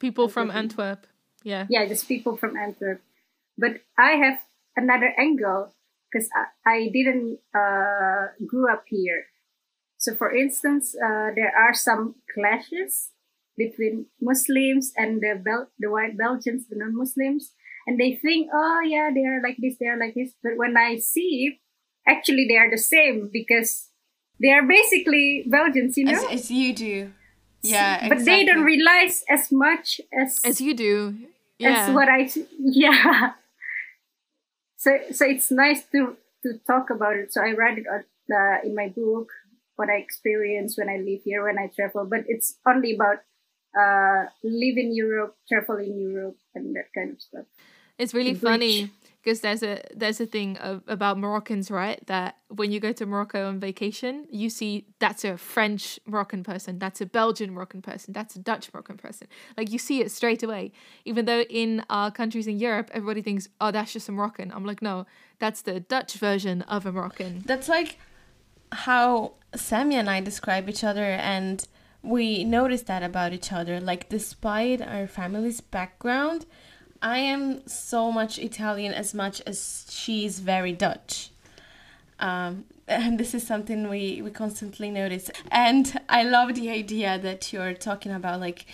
People 0.00 0.28
from 0.28 0.50
Antwerp. 0.50 1.06
Yeah. 1.44 1.66
Yeah, 1.70 1.86
just 1.86 2.08
people 2.08 2.36
from 2.36 2.56
Antwerp. 2.56 3.00
But 3.56 3.82
I 3.98 4.12
have 4.12 4.40
another 4.76 5.14
angle 5.18 5.74
because 6.10 6.28
I, 6.34 6.70
I 6.70 6.88
didn't 6.92 7.38
uh, 7.54 8.32
grew 8.46 8.72
up 8.72 8.84
here. 8.88 9.26
So, 9.98 10.14
for 10.14 10.34
instance, 10.34 10.96
uh, 10.96 11.30
there 11.36 11.52
are 11.54 11.74
some 11.74 12.16
clashes 12.34 13.10
between 13.56 14.06
Muslims 14.20 14.92
and 14.96 15.20
the 15.20 15.40
Bel- 15.44 15.70
the 15.78 15.90
white 15.90 16.16
Belgians, 16.16 16.66
the 16.68 16.76
non-Muslims, 16.76 17.52
and 17.86 18.00
they 18.00 18.14
think, 18.14 18.48
oh 18.52 18.80
yeah, 18.80 19.10
they 19.14 19.26
are 19.26 19.42
like 19.42 19.58
this, 19.58 19.76
they 19.78 19.86
are 19.86 19.98
like 19.98 20.14
this. 20.14 20.32
But 20.42 20.56
when 20.56 20.76
I 20.76 20.96
see, 20.96 21.60
actually, 22.08 22.46
they 22.48 22.56
are 22.56 22.70
the 22.70 22.78
same 22.78 23.28
because 23.30 23.90
they 24.40 24.50
are 24.50 24.66
basically 24.66 25.44
Belgians, 25.46 25.98
you 25.98 26.06
know. 26.06 26.12
As, 26.12 26.44
as 26.44 26.50
you 26.50 26.74
do. 26.74 27.12
Yeah, 27.62 28.08
but 28.08 28.24
they 28.24 28.44
don't 28.44 28.64
realize 28.64 29.24
as 29.28 29.52
much 29.52 30.00
as 30.12 30.40
as 30.44 30.60
you 30.60 30.74
do. 30.74 31.14
Yeah. 31.58 31.86
As 31.86 31.94
what 31.94 32.08
I 32.08 32.30
yeah. 32.58 33.32
So 34.76 34.98
so 35.12 35.26
it's 35.26 35.50
nice 35.50 35.84
to 35.92 36.16
to 36.42 36.58
talk 36.66 36.90
about 36.90 37.16
it. 37.16 37.32
So 37.32 37.42
I 37.42 37.52
write 37.52 37.78
it 37.78 37.86
uh, 37.86 38.58
in 38.64 38.74
my 38.74 38.88
book 38.88 39.28
what 39.76 39.88
I 39.88 39.96
experience 39.96 40.76
when 40.76 40.90
I 40.90 40.98
live 40.98 41.22
here, 41.24 41.44
when 41.44 41.58
I 41.58 41.68
travel. 41.74 42.04
But 42.04 42.24
it's 42.28 42.56
only 42.68 42.94
about 42.94 43.24
uh, 43.72 44.28
live 44.44 44.76
in 44.76 44.94
Europe, 44.94 45.36
travel 45.48 45.76
in 45.76 45.98
Europe, 45.98 46.36
and 46.54 46.76
that 46.76 46.92
kind 46.94 47.12
of 47.12 47.20
stuff. 47.20 47.46
It's 47.98 48.14
really 48.14 48.34
funny 48.34 48.90
because 49.22 49.40
there's 49.40 49.62
a 49.62 49.82
there's 49.94 50.20
a 50.20 50.26
thing 50.26 50.56
of, 50.58 50.82
about 50.86 51.18
Moroccans, 51.18 51.70
right? 51.70 52.04
That 52.06 52.36
when 52.48 52.72
you 52.72 52.80
go 52.80 52.92
to 52.92 53.06
Morocco 53.06 53.48
on 53.48 53.60
vacation, 53.60 54.26
you 54.30 54.48
see 54.48 54.86
that's 54.98 55.24
a 55.24 55.36
French 55.36 56.00
Moroccan 56.06 56.42
person, 56.42 56.78
that's 56.78 57.00
a 57.00 57.06
Belgian 57.06 57.52
Moroccan 57.52 57.82
person, 57.82 58.12
that's 58.12 58.34
a 58.36 58.38
Dutch 58.38 58.72
Moroccan 58.72 58.96
person. 58.96 59.26
Like 59.56 59.70
you 59.70 59.78
see 59.78 60.00
it 60.00 60.10
straight 60.10 60.42
away. 60.42 60.72
Even 61.04 61.26
though 61.26 61.42
in 61.42 61.84
our 61.90 62.10
countries 62.10 62.46
in 62.46 62.58
Europe, 62.58 62.90
everybody 62.92 63.22
thinks, 63.22 63.48
oh, 63.60 63.70
that's 63.70 63.92
just 63.92 64.08
a 64.08 64.12
Moroccan. 64.12 64.52
I'm 64.52 64.64
like, 64.64 64.80
no, 64.80 65.06
that's 65.38 65.62
the 65.62 65.80
Dutch 65.80 66.14
version 66.14 66.62
of 66.62 66.86
a 66.86 66.92
Moroccan. 66.92 67.42
That's 67.44 67.68
like 67.68 67.98
how 68.72 69.32
Sammy 69.54 69.96
and 69.96 70.08
I 70.08 70.20
describe 70.20 70.68
each 70.68 70.84
other 70.84 71.04
and 71.04 71.66
we 72.02 72.44
notice 72.44 72.82
that 72.82 73.02
about 73.02 73.34
each 73.34 73.52
other. 73.52 73.80
Like 73.80 74.08
despite 74.08 74.80
our 74.80 75.06
family's 75.06 75.60
background, 75.60 76.46
I 77.02 77.18
am 77.18 77.66
so 77.66 78.12
much 78.12 78.38
Italian 78.38 78.92
as 78.92 79.14
much 79.14 79.40
as 79.46 79.86
she's 79.88 80.40
very 80.40 80.72
Dutch. 80.72 81.30
Um, 82.18 82.64
and 82.86 83.18
this 83.18 83.34
is 83.34 83.46
something 83.46 83.88
we, 83.88 84.20
we 84.20 84.30
constantly 84.30 84.90
notice. 84.90 85.30
And 85.50 86.00
I 86.08 86.22
love 86.24 86.54
the 86.54 86.70
idea 86.70 87.18
that 87.18 87.52
you're 87.52 87.72
talking 87.72 88.12
about 88.12 88.40
like 88.40 88.66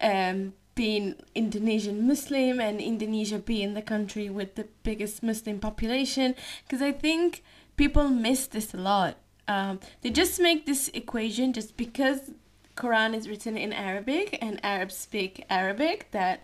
um, 0.00 0.54
being 0.74 1.16
Indonesian 1.34 2.06
Muslim 2.06 2.60
and 2.60 2.80
Indonesia 2.80 3.38
being 3.38 3.74
the 3.74 3.82
country 3.82 4.30
with 4.30 4.54
the 4.54 4.68
biggest 4.82 5.22
Muslim 5.22 5.58
population. 5.58 6.34
Because 6.62 6.80
I 6.80 6.92
think 6.92 7.42
people 7.76 8.08
miss 8.08 8.46
this 8.46 8.72
a 8.72 8.78
lot. 8.78 9.16
Um, 9.48 9.80
they 10.00 10.10
just 10.10 10.40
make 10.40 10.64
this 10.64 10.88
equation 10.94 11.52
just 11.52 11.76
because 11.76 12.30
Quran 12.76 13.14
is 13.14 13.28
written 13.28 13.56
in 13.56 13.72
Arabic 13.72 14.38
and 14.40 14.64
Arabs 14.64 14.96
speak 14.96 15.44
Arabic 15.48 16.08
that 16.12 16.42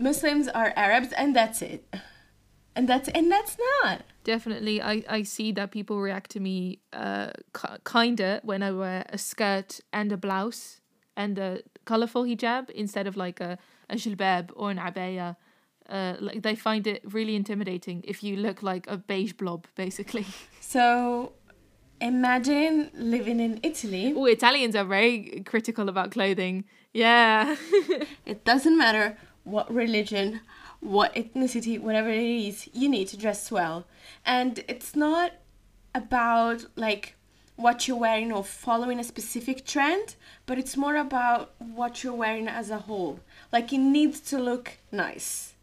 Muslims 0.00 0.48
are 0.48 0.72
Arabs 0.76 1.12
and 1.12 1.36
that's 1.36 1.62
it. 1.62 1.84
And 2.74 2.88
that's 2.88 3.08
and 3.08 3.30
that's 3.30 3.56
not. 3.82 4.02
Definitely 4.24 4.80
I 4.80 5.02
I 5.08 5.22
see 5.22 5.52
that 5.52 5.70
people 5.70 6.00
react 6.00 6.30
to 6.32 6.40
me 6.40 6.78
uh 6.92 7.30
kinda 7.84 8.40
when 8.42 8.62
I 8.62 8.70
wear 8.72 9.04
a 9.08 9.18
skirt 9.18 9.80
and 9.92 10.12
a 10.12 10.16
blouse 10.16 10.80
and 11.16 11.38
a 11.38 11.62
colorful 11.84 12.24
hijab 12.24 12.70
instead 12.70 13.06
of 13.06 13.16
like 13.16 13.40
a 13.40 13.58
a 13.88 13.96
jilbab 13.96 14.50
or 14.56 14.70
an 14.70 14.78
abaya. 14.78 15.36
Uh, 15.88 16.14
like 16.20 16.42
they 16.42 16.54
find 16.54 16.86
it 16.86 17.02
really 17.12 17.34
intimidating 17.34 18.04
if 18.06 18.22
you 18.22 18.36
look 18.36 18.62
like 18.62 18.86
a 18.86 18.96
beige 18.96 19.32
blob, 19.32 19.66
basically. 19.74 20.24
So, 20.60 21.32
imagine 22.00 22.92
living 22.94 23.40
in 23.40 23.58
Italy. 23.64 24.14
Oh, 24.16 24.26
Italians 24.26 24.76
are 24.76 24.84
very 24.84 25.42
critical 25.44 25.88
about 25.88 26.12
clothing. 26.12 26.64
Yeah. 26.92 27.56
it 28.24 28.44
doesn't 28.44 28.78
matter 28.78 29.16
what 29.50 29.72
religion, 29.72 30.40
what 30.80 31.14
ethnicity, 31.14 31.78
whatever 31.78 32.08
it 32.08 32.22
is, 32.22 32.68
you 32.72 32.88
need 32.88 33.08
to 33.08 33.16
dress 33.16 33.50
well. 33.50 33.86
And 34.24 34.64
it's 34.68 34.96
not 34.96 35.32
about 35.94 36.64
like 36.76 37.16
what 37.56 37.86
you're 37.86 37.96
wearing 37.96 38.32
or 38.32 38.42
following 38.42 38.98
a 38.98 39.04
specific 39.04 39.66
trend, 39.66 40.16
but 40.46 40.58
it's 40.58 40.76
more 40.76 40.96
about 40.96 41.52
what 41.58 42.02
you're 42.02 42.14
wearing 42.14 42.48
as 42.48 42.70
a 42.70 42.78
whole. 42.78 43.20
Like 43.52 43.72
it 43.72 43.78
needs 43.78 44.20
to 44.30 44.38
look 44.38 44.78
nice. 44.90 45.54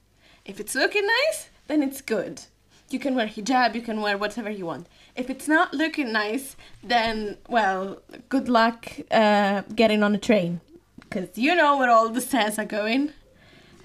If 0.46 0.60
it's 0.60 0.76
looking 0.76 1.06
nice, 1.06 1.50
then 1.68 1.82
it's 1.84 2.02
good. 2.02 2.44
You 2.90 3.00
can 3.00 3.16
wear 3.16 3.28
hijab, 3.28 3.76
you 3.76 3.82
can 3.82 4.02
wear 4.02 4.18
whatever 4.18 4.50
you 4.50 4.66
want. 4.66 4.88
If 5.16 5.30
it's 5.30 5.48
not 5.48 5.74
looking 5.74 6.14
nice, 6.14 6.56
then, 6.82 7.38
well, 7.50 8.02
good 8.30 8.48
luck 8.48 8.88
uh, 9.12 9.64
getting 9.76 10.04
on 10.04 10.16
a 10.16 10.18
train. 10.18 10.62
Because 11.00 11.38
you 11.38 11.56
know 11.56 11.78
where 11.78 11.90
all 11.90 12.10
the 12.10 12.22
stairs 12.22 12.58
are 12.58 12.66
going. 12.66 13.12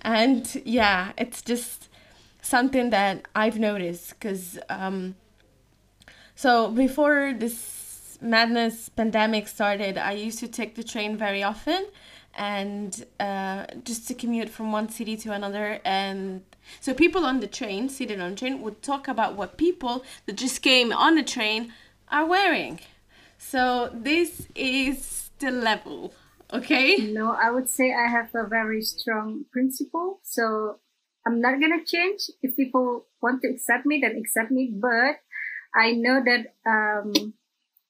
And 0.02 0.62
yeah, 0.64 1.12
it's 1.16 1.42
just 1.42 1.88
something 2.42 2.90
that 2.90 3.26
I've 3.34 3.58
noticed 3.58 4.10
because 4.10 4.58
um, 4.68 5.14
so 6.34 6.70
before 6.70 7.34
this 7.38 8.18
madness 8.20 8.88
pandemic 8.88 9.48
started, 9.48 9.96
I 9.96 10.12
used 10.12 10.38
to 10.40 10.48
take 10.48 10.74
the 10.74 10.84
train 10.84 11.16
very 11.16 11.42
often 11.42 11.86
and 12.34 13.04
uh, 13.20 13.66
just 13.84 14.08
to 14.08 14.14
commute 14.14 14.48
from 14.48 14.72
one 14.72 14.88
city 14.88 15.16
to 15.18 15.32
another. 15.32 15.80
And 15.84 16.42
so 16.80 16.94
people 16.94 17.24
on 17.24 17.40
the 17.40 17.46
train, 17.46 17.88
seated 17.88 18.20
on 18.20 18.36
train, 18.36 18.62
would 18.62 18.82
talk 18.82 19.08
about 19.08 19.36
what 19.36 19.56
people 19.56 20.04
that 20.26 20.36
just 20.36 20.62
came 20.62 20.92
on 20.92 21.14
the 21.14 21.22
train 21.22 21.72
are 22.10 22.26
wearing. 22.26 22.80
So 23.38 23.90
this 23.92 24.46
is 24.54 25.30
the 25.38 25.50
level 25.50 26.14
Okay. 26.52 26.96
No, 27.12 27.32
I 27.32 27.50
would 27.50 27.68
say 27.68 27.94
I 27.94 28.08
have 28.08 28.34
a 28.34 28.46
very 28.46 28.82
strong 28.82 29.46
principle. 29.50 30.20
So 30.22 30.78
I'm 31.26 31.40
not 31.40 31.60
gonna 31.60 31.84
change. 31.84 32.30
If 32.42 32.56
people 32.56 33.06
want 33.22 33.42
to 33.42 33.48
accept 33.48 33.86
me, 33.86 34.00
then 34.02 34.16
accept 34.16 34.50
me. 34.50 34.70
But 34.72 35.20
I 35.74 35.92
know 35.92 36.22
that 36.22 36.54
um, 36.66 37.34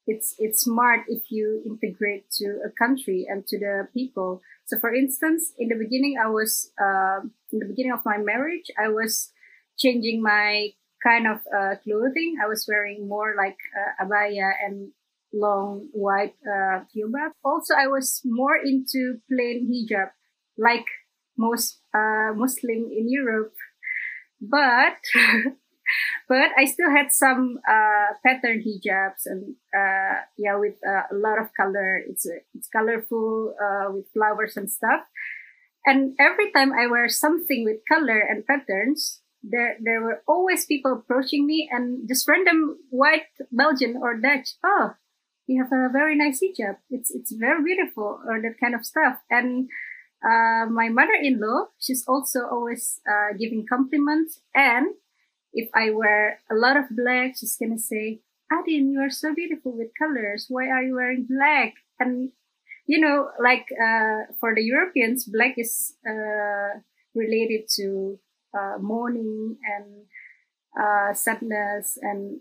it's 0.07 0.35
it's 0.39 0.63
smart 0.63 1.01
if 1.09 1.31
you 1.31 1.63
integrate 1.67 2.31
to 2.39 2.61
a 2.65 2.71
country 2.71 3.27
and 3.29 3.47
to 3.49 3.59
the 3.59 3.89
people. 3.93 4.43
So, 4.67 4.79
for 4.79 4.95
instance, 4.95 5.53
in 5.59 5.69
the 5.69 5.77
beginning, 5.77 6.17
I 6.23 6.29
was 6.29 6.71
uh, 6.81 7.21
in 7.53 7.59
the 7.59 7.67
beginning 7.67 7.93
of 7.93 8.05
my 8.05 8.19
marriage, 8.19 8.71
I 8.79 8.89
was 8.89 9.33
changing 9.79 10.23
my 10.23 10.71
kind 11.03 11.27
of 11.27 11.41
uh, 11.51 11.75
clothing. 11.83 12.37
I 12.43 12.47
was 12.47 12.67
wearing 12.69 13.09
more 13.09 13.35
like 13.37 13.59
uh, 13.75 14.05
abaya 14.05 14.53
and 14.65 14.93
long 15.33 15.89
white 15.93 16.35
uh, 16.47 16.85
jilbab. 16.95 17.33
Also, 17.45 17.75
I 17.75 17.87
was 17.87 18.21
more 18.25 18.57
into 18.57 19.19
plain 19.31 19.69
hijab, 19.71 20.11
like 20.59 20.87
most 21.37 21.81
uh, 21.95 22.33
Muslim 22.35 22.91
in 22.93 23.09
Europe. 23.09 23.55
But 24.41 24.99
but 26.29 26.51
I 26.59 26.65
still 26.65 26.91
had 26.91 27.13
some 27.13 27.59
uh, 27.69 28.15
pattern 28.25 28.63
hijabs 28.63 29.27
and 29.27 29.55
uh, 29.75 30.23
yeah, 30.37 30.57
with 30.57 30.75
uh, 30.87 31.03
a 31.11 31.17
lot 31.17 31.39
of 31.41 31.55
color. 31.57 31.99
It's 32.09 32.27
it's 32.55 32.69
colorful 32.69 33.55
uh, 33.61 33.93
with 33.93 34.07
flowers 34.13 34.57
and 34.57 34.71
stuff. 34.71 35.03
And 35.85 36.15
every 36.21 36.53
time 36.53 36.73
I 36.73 36.87
wear 36.87 37.09
something 37.09 37.65
with 37.65 37.83
color 37.89 38.21
and 38.21 38.47
patterns, 38.47 39.21
there 39.43 39.77
there 39.83 40.01
were 40.01 40.23
always 40.27 40.67
people 40.67 40.93
approaching 40.93 41.47
me 41.47 41.69
and 41.71 42.09
just 42.09 42.29
random 42.29 42.79
white 42.91 43.31
Belgian 43.51 43.99
or 44.01 44.17
Dutch. 44.17 44.55
Oh, 44.65 44.95
you 45.47 45.63
have 45.63 45.73
a 45.73 45.93
very 45.93 46.17
nice 46.17 46.41
hijab. 46.41 46.77
It's 46.91 47.11
it's 47.11 47.33
very 47.33 47.63
beautiful, 47.63 48.21
or 48.27 48.41
that 48.41 48.61
kind 48.61 48.75
of 48.75 48.85
stuff. 48.85 49.19
And 49.31 49.69
uh, 50.25 50.67
my 50.71 50.89
mother-in-law, 50.89 51.67
she's 51.79 52.05
also 52.07 52.47
always 52.51 53.01
uh, 53.09 53.37
giving 53.39 53.67
compliments. 53.69 54.41
And 54.55 54.95
if 55.53 55.69
I 55.75 55.91
wear 55.91 56.41
a 56.51 56.55
lot 56.55 56.77
of 56.77 56.85
black, 56.91 57.35
she's 57.39 57.57
gonna 57.57 57.79
say, 57.79 58.21
"Adin, 58.53 58.91
you 58.91 59.01
are 59.01 59.11
so 59.11 59.35
beautiful 59.35 59.77
with 59.77 59.91
colors. 59.99 60.47
Why 60.49 60.69
are 60.69 60.83
you 60.83 60.95
wearing 60.95 61.27
black?" 61.29 61.75
And 61.99 62.31
you 62.87 63.01
know, 63.01 63.31
like 63.43 63.67
uh, 63.73 64.33
for 64.41 64.55
the 64.55 64.63
Europeans, 64.63 65.25
black 65.25 65.55
is 65.57 65.95
uh, 66.09 66.81
related 67.15 67.69
to 67.77 68.19
uh, 68.57 68.79
mourning 68.81 69.57
and 69.65 70.07
uh, 70.79 71.15
sadness 71.15 71.99
and 72.01 72.41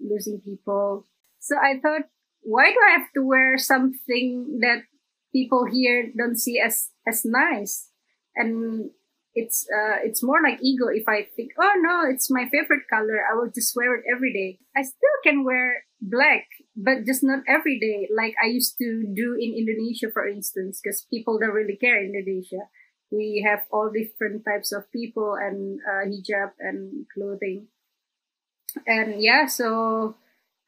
losing 0.00 0.40
people. 0.40 1.06
So 1.38 1.56
I 1.56 1.80
thought 1.80 2.08
why 2.42 2.70
do 2.70 2.78
I 2.88 2.98
have 2.98 3.12
to 3.14 3.22
wear 3.22 3.58
something 3.58 4.60
that 4.60 4.82
people 5.32 5.66
here 5.66 6.10
don't 6.16 6.38
see 6.38 6.58
as 6.58 6.90
as 7.06 7.24
nice? 7.24 7.88
And 8.36 8.90
it's 9.34 9.66
uh 9.70 10.02
it's 10.02 10.22
more 10.22 10.42
like 10.42 10.58
ego 10.62 10.88
if 10.88 11.08
I 11.08 11.28
think, 11.36 11.52
oh 11.58 11.74
no, 11.78 12.08
it's 12.08 12.30
my 12.30 12.48
favorite 12.50 12.88
color, 12.90 13.22
I 13.22 13.34
will 13.36 13.50
just 13.54 13.74
wear 13.76 13.94
it 13.94 14.04
every 14.10 14.32
day. 14.32 14.58
I 14.76 14.82
still 14.82 15.18
can 15.22 15.44
wear 15.44 15.84
black, 16.00 16.46
but 16.76 17.06
just 17.06 17.22
not 17.22 17.44
every 17.46 17.78
day 17.78 18.08
like 18.14 18.34
I 18.42 18.48
used 18.48 18.78
to 18.78 19.06
do 19.14 19.36
in 19.38 19.54
Indonesia, 19.54 20.10
for 20.12 20.26
instance, 20.26 20.80
because 20.82 21.06
people 21.10 21.38
don't 21.38 21.54
really 21.54 21.76
care 21.76 22.00
in 22.02 22.14
Indonesia. 22.14 22.70
We 23.10 23.44
have 23.46 23.66
all 23.72 23.90
different 23.90 24.44
types 24.44 24.72
of 24.72 24.90
people 24.92 25.34
and 25.34 25.80
uh, 25.82 26.06
hijab 26.06 26.54
and 26.58 27.06
clothing. 27.12 27.66
And 28.86 29.20
yeah, 29.20 29.46
so 29.46 30.14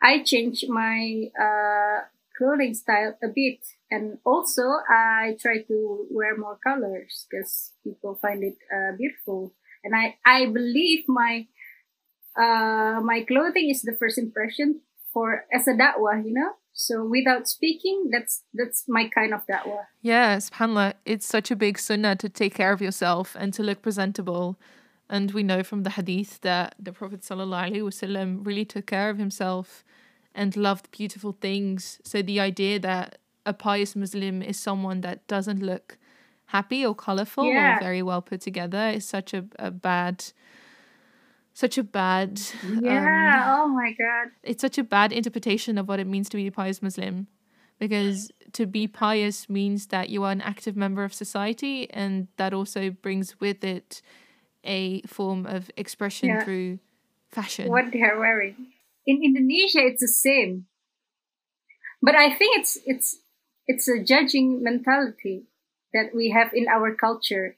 I 0.02 0.22
changed 0.22 0.68
my 0.68 1.30
uh, 1.40 2.00
clothing 2.36 2.74
style 2.74 3.16
a 3.22 3.28
bit. 3.28 3.60
And 3.90 4.18
also 4.24 4.62
I 4.88 5.36
try 5.40 5.62
to 5.62 6.06
wear 6.10 6.36
more 6.36 6.58
colors 6.64 7.26
because 7.30 7.72
people 7.84 8.18
find 8.20 8.42
it 8.42 8.56
uh, 8.74 8.96
beautiful. 8.96 9.54
And 9.84 9.94
I, 9.94 10.16
I 10.24 10.46
believe 10.46 11.04
my, 11.08 11.46
uh, 12.36 13.00
my 13.02 13.24
clothing 13.26 13.70
is 13.70 13.82
the 13.82 13.96
first 13.98 14.18
impression 14.18 14.80
for 15.12 15.44
as 15.52 15.68
a 15.68 15.72
da'wah, 15.72 16.24
you 16.24 16.32
know? 16.32 16.52
So 16.74 17.04
without 17.04 17.48
speaking, 17.48 18.08
that's 18.10 18.44
that's 18.54 18.84
my 18.88 19.08
kind 19.08 19.34
of 19.34 19.46
da'wah. 19.46 19.84
Yeah, 20.00 20.38
subhanAllah, 20.38 20.94
it's 21.04 21.26
such 21.26 21.50
a 21.50 21.56
big 21.56 21.78
sunnah 21.78 22.16
to 22.16 22.30
take 22.30 22.54
care 22.54 22.72
of 22.72 22.80
yourself 22.80 23.36
and 23.38 23.52
to 23.54 23.62
look 23.62 23.82
presentable. 23.82 24.58
And 25.12 25.30
we 25.32 25.42
know 25.42 25.62
from 25.62 25.82
the 25.82 25.90
hadith 25.90 26.40
that 26.40 26.74
the 26.78 26.92
Prophet 26.92 27.20
wasallam 27.20 28.46
really 28.46 28.64
took 28.64 28.86
care 28.86 29.10
of 29.10 29.18
himself 29.18 29.84
and 30.34 30.56
loved 30.56 30.90
beautiful 30.90 31.36
things. 31.38 32.00
So 32.02 32.22
the 32.22 32.40
idea 32.40 32.78
that 32.80 33.18
a 33.44 33.52
pious 33.52 33.94
Muslim 33.94 34.40
is 34.40 34.58
someone 34.58 35.02
that 35.02 35.26
doesn't 35.26 35.60
look 35.62 35.98
happy 36.46 36.84
or 36.86 36.94
colorful 36.94 37.44
Yeah. 37.44 37.76
or 37.76 37.80
very 37.80 38.02
well 38.02 38.22
put 38.22 38.40
together 38.40 38.84
is 38.88 39.04
such 39.04 39.34
a, 39.34 39.44
a 39.58 39.70
bad 39.70 40.24
such 41.54 41.76
a 41.76 41.82
bad 41.82 42.40
um, 42.64 42.80
Yeah. 42.82 43.56
oh 43.58 43.68
my 43.68 43.90
God. 43.92 44.28
it's 44.42 44.62
such 44.62 44.78
a 44.78 44.84
bad 44.84 45.12
interpretation 45.12 45.76
of 45.76 45.86
what 45.88 46.00
it 46.00 46.06
means 46.06 46.30
to 46.30 46.38
be 46.38 46.46
a 46.46 46.52
pious 46.52 46.80
Muslim. 46.80 47.26
Because 47.78 48.30
to 48.52 48.64
be 48.64 48.86
pious 48.86 49.48
means 49.50 49.88
that 49.88 50.08
you 50.08 50.22
are 50.24 50.32
an 50.32 50.40
active 50.40 50.76
member 50.76 51.02
of 51.04 51.12
society, 51.12 51.90
and 51.90 52.28
that 52.36 52.54
also 52.54 52.90
brings 52.90 53.40
with 53.40 53.64
it 53.64 54.00
a 54.64 55.02
form 55.02 55.46
of 55.46 55.70
expression 55.76 56.28
Yeah. 56.28 56.44
through 56.44 56.78
fashion. 57.30 57.68
What 57.68 57.92
they 57.92 58.02
are 58.02 58.18
wearing. 58.18 58.72
In 59.06 59.22
Indonesia, 59.22 59.82
it's 59.84 60.00
the 60.00 60.08
same. 60.08 60.66
But 62.00 62.14
I 62.14 62.34
think 62.34 62.58
it's 62.58 62.78
it's 62.86 63.22
it's 63.66 63.88
a 63.88 64.02
judging 64.02 64.62
mentality 64.62 65.46
that 65.94 66.14
we 66.14 66.30
have 66.30 66.52
in 66.52 66.66
our 66.68 66.94
culture. 66.94 67.56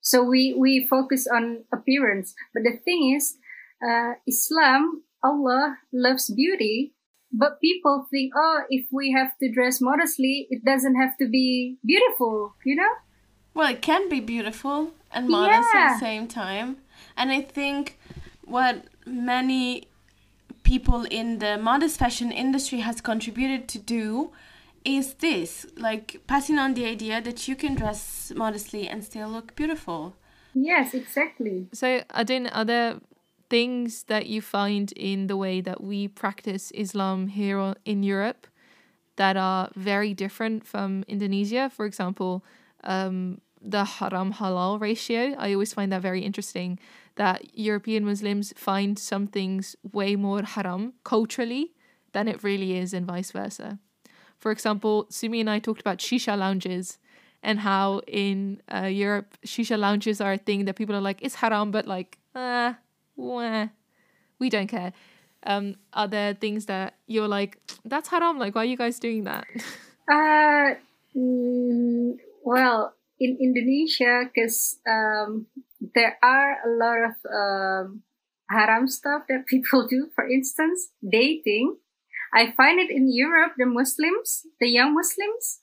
So 0.00 0.22
we 0.24 0.54
we 0.56 0.86
focus 0.86 1.26
on 1.26 1.64
appearance. 1.72 2.34
But 2.54 2.64
the 2.64 2.76
thing 2.80 3.14
is, 3.16 3.36
uh, 3.84 4.16
Islam, 4.26 5.04
Allah 5.22 5.78
loves 5.92 6.30
beauty. 6.32 6.94
But 7.30 7.60
people 7.60 8.08
think, 8.10 8.32
oh, 8.34 8.64
if 8.70 8.88
we 8.90 9.12
have 9.12 9.36
to 9.36 9.52
dress 9.52 9.82
modestly, 9.82 10.48
it 10.48 10.64
doesn't 10.64 10.96
have 10.96 11.12
to 11.18 11.28
be 11.28 11.76
beautiful, 11.84 12.56
you 12.64 12.74
know? 12.74 12.88
Well, 13.52 13.68
it 13.68 13.82
can 13.82 14.08
be 14.08 14.20
beautiful 14.20 14.94
and 15.12 15.28
modest 15.28 15.74
at 15.74 15.94
the 15.94 16.00
same 16.00 16.28
time. 16.28 16.78
And 17.16 17.30
I 17.30 17.40
think 17.42 17.98
what 18.44 18.84
many 19.06 19.88
people 20.62 21.04
in 21.10 21.38
the 21.38 21.56
modest 21.56 21.98
fashion 21.98 22.30
industry 22.30 22.80
has 22.80 23.00
contributed 23.00 23.68
to 23.68 23.78
do 23.78 24.32
is 24.84 25.14
this 25.14 25.66
like 25.76 26.20
passing 26.26 26.58
on 26.58 26.74
the 26.74 26.84
idea 26.86 27.20
that 27.20 27.48
you 27.48 27.56
can 27.56 27.74
dress 27.74 28.32
modestly 28.34 28.88
and 28.88 29.04
still 29.04 29.28
look 29.28 29.54
beautiful. 29.56 30.16
Yes, 30.54 30.94
exactly. 30.94 31.68
So, 31.72 32.02
Adin, 32.10 32.48
are 32.48 32.64
there 32.64 33.00
things 33.50 34.04
that 34.04 34.26
you 34.26 34.42
find 34.42 34.92
in 34.92 35.26
the 35.26 35.36
way 35.36 35.60
that 35.60 35.82
we 35.82 36.08
practice 36.08 36.70
Islam 36.72 37.28
here 37.28 37.74
in 37.84 38.02
Europe 38.02 38.46
that 39.16 39.36
are 39.36 39.70
very 39.74 40.14
different 40.14 40.66
from 40.66 41.04
Indonesia? 41.06 41.70
For 41.70 41.86
example, 41.86 42.44
um, 42.84 43.40
the 43.60 43.84
haram 43.84 44.34
halal 44.34 44.80
ratio. 44.80 45.34
I 45.38 45.52
always 45.52 45.72
find 45.72 45.92
that 45.92 46.02
very 46.02 46.22
interesting 46.22 46.78
that 47.16 47.58
European 47.58 48.04
Muslims 48.04 48.52
find 48.56 48.98
some 48.98 49.26
things 49.26 49.76
way 49.92 50.16
more 50.16 50.42
haram 50.42 50.94
culturally 51.04 51.74
than 52.12 52.28
it 52.28 52.42
really 52.42 52.76
is, 52.76 52.94
and 52.94 53.06
vice 53.06 53.32
versa. 53.32 53.78
For 54.38 54.52
example, 54.52 55.06
Sumi 55.10 55.40
and 55.40 55.50
I 55.50 55.58
talked 55.58 55.80
about 55.80 55.98
shisha 55.98 56.38
lounges 56.38 56.98
and 57.42 57.60
how 57.60 58.00
in 58.06 58.60
uh, 58.72 58.86
Europe 58.86 59.36
shisha 59.44 59.78
lounges 59.78 60.20
are 60.20 60.32
a 60.32 60.38
thing 60.38 60.64
that 60.64 60.74
people 60.74 60.94
are 60.94 61.00
like 61.00 61.20
it's 61.22 61.36
haram, 61.36 61.70
but 61.70 61.86
like 61.86 62.18
uh, 62.34 62.74
wah, 63.16 63.68
we 64.38 64.48
don't 64.48 64.68
care. 64.68 64.92
Um, 65.44 65.76
are 65.92 66.08
there 66.08 66.34
things 66.34 66.66
that 66.66 66.94
you're 67.06 67.28
like 67.28 67.58
that's 67.84 68.08
haram? 68.08 68.38
Like 68.38 68.54
why 68.54 68.62
are 68.62 68.64
you 68.64 68.76
guys 68.76 68.98
doing 68.98 69.24
that? 69.24 69.46
Uh, 70.10 70.72
mm, 71.14 72.16
well, 72.42 72.94
in 73.20 73.38
Indonesia, 73.40 74.30
because 74.32 74.78
um, 74.88 75.46
there 75.94 76.18
are 76.22 76.58
a 76.64 76.70
lot 76.70 76.98
of 77.10 77.14
um, 77.26 78.02
haram 78.50 78.88
stuff 78.88 79.22
that 79.28 79.46
people 79.52 79.86
do. 79.86 80.08
For 80.14 80.28
instance, 80.28 80.90
dating. 81.02 81.76
I 82.32 82.52
find 82.52 82.78
it 82.78 82.90
in 82.90 83.10
Europe, 83.10 83.52
the 83.56 83.64
Muslims, 83.64 84.44
the 84.60 84.68
young 84.68 84.94
Muslims, 84.94 85.60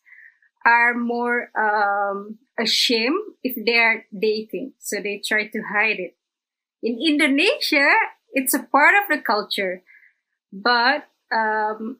are 0.65 0.95
more 0.95 1.51
um, 1.53 2.39
ashamed 2.59 3.37
if 3.43 3.55
they're 3.65 4.07
dating, 4.11 4.73
so 4.79 4.97
they 5.01 5.21
try 5.23 5.47
to 5.47 5.61
hide 5.61 5.99
it. 5.99 6.17
In 6.81 6.97
Indonesia, 6.99 7.93
it's 8.33 8.53
a 8.53 8.63
part 8.63 8.95
of 8.95 9.07
the 9.09 9.21
culture, 9.21 9.83
but 10.51 11.05
um, 11.31 11.99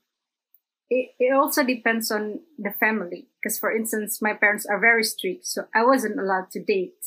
it, 0.89 1.11
it 1.19 1.33
also 1.33 1.63
depends 1.63 2.11
on 2.11 2.39
the 2.57 2.71
family. 2.79 3.27
Because, 3.41 3.59
for 3.59 3.75
instance, 3.75 4.21
my 4.21 4.33
parents 4.33 4.65
are 4.65 4.79
very 4.79 5.03
strict, 5.03 5.45
so 5.45 5.65
I 5.73 5.83
wasn't 5.83 6.19
allowed 6.19 6.51
to 6.51 6.63
date. 6.63 7.03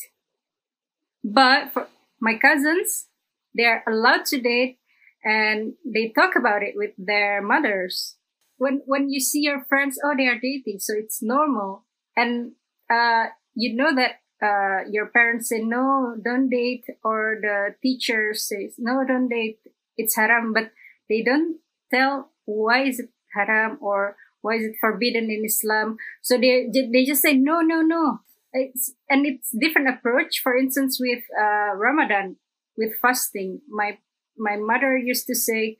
But 1.23 1.71
for 1.73 1.87
my 2.21 2.37
cousins, 2.37 3.07
they're 3.53 3.83
allowed 3.87 4.25
to 4.25 4.39
date 4.39 4.79
and 5.23 5.73
they 5.85 6.13
talk 6.15 6.35
about 6.37 6.63
it 6.63 6.75
with 6.75 6.91
their 6.97 7.41
mothers. 7.41 8.15
When, 8.57 8.81
when 8.85 9.09
you 9.09 9.19
see 9.19 9.41
your 9.41 9.65
friends, 9.67 9.99
oh, 10.03 10.13
they 10.17 10.27
are 10.27 10.39
dating, 10.39 10.79
so 10.79 10.93
it's 10.95 11.21
normal. 11.21 11.85
And, 12.15 12.53
uh, 12.89 13.27
you 13.53 13.75
know 13.75 13.93
that, 13.95 14.21
uh, 14.41 14.87
your 14.89 15.07
parents 15.07 15.49
say, 15.49 15.59
no, 15.59 16.15
don't 16.23 16.49
date, 16.49 16.85
or 17.03 17.37
the 17.41 17.75
teacher 17.81 18.33
says, 18.33 18.75
no, 18.77 19.03
don't 19.05 19.27
date, 19.27 19.59
it's 19.97 20.15
haram, 20.15 20.53
but 20.53 20.71
they 21.09 21.21
don't 21.21 21.59
tell 21.91 22.31
why 22.45 22.83
is 22.83 22.99
it 22.99 23.09
haram 23.33 23.77
or 23.81 24.15
why 24.41 24.55
is 24.55 24.63
it 24.63 24.75
forbidden 24.79 25.29
in 25.29 25.43
Islam. 25.45 25.97
So 26.21 26.37
they, 26.37 26.67
they 26.71 27.05
just 27.05 27.21
say, 27.21 27.33
no, 27.33 27.61
no, 27.61 27.81
no. 27.81 28.19
It's, 28.53 28.93
and 29.09 29.25
it's 29.25 29.51
different 29.51 29.89
approach. 29.89 30.39
For 30.41 30.57
instance, 30.57 30.97
with, 30.99 31.23
uh, 31.39 31.75
Ramadan, 31.75 32.37
with 32.77 32.93
fasting, 33.01 33.61
my, 33.69 33.97
my 34.37 34.55
mother 34.55 34.97
used 34.97 35.27
to 35.27 35.35
say, 35.35 35.77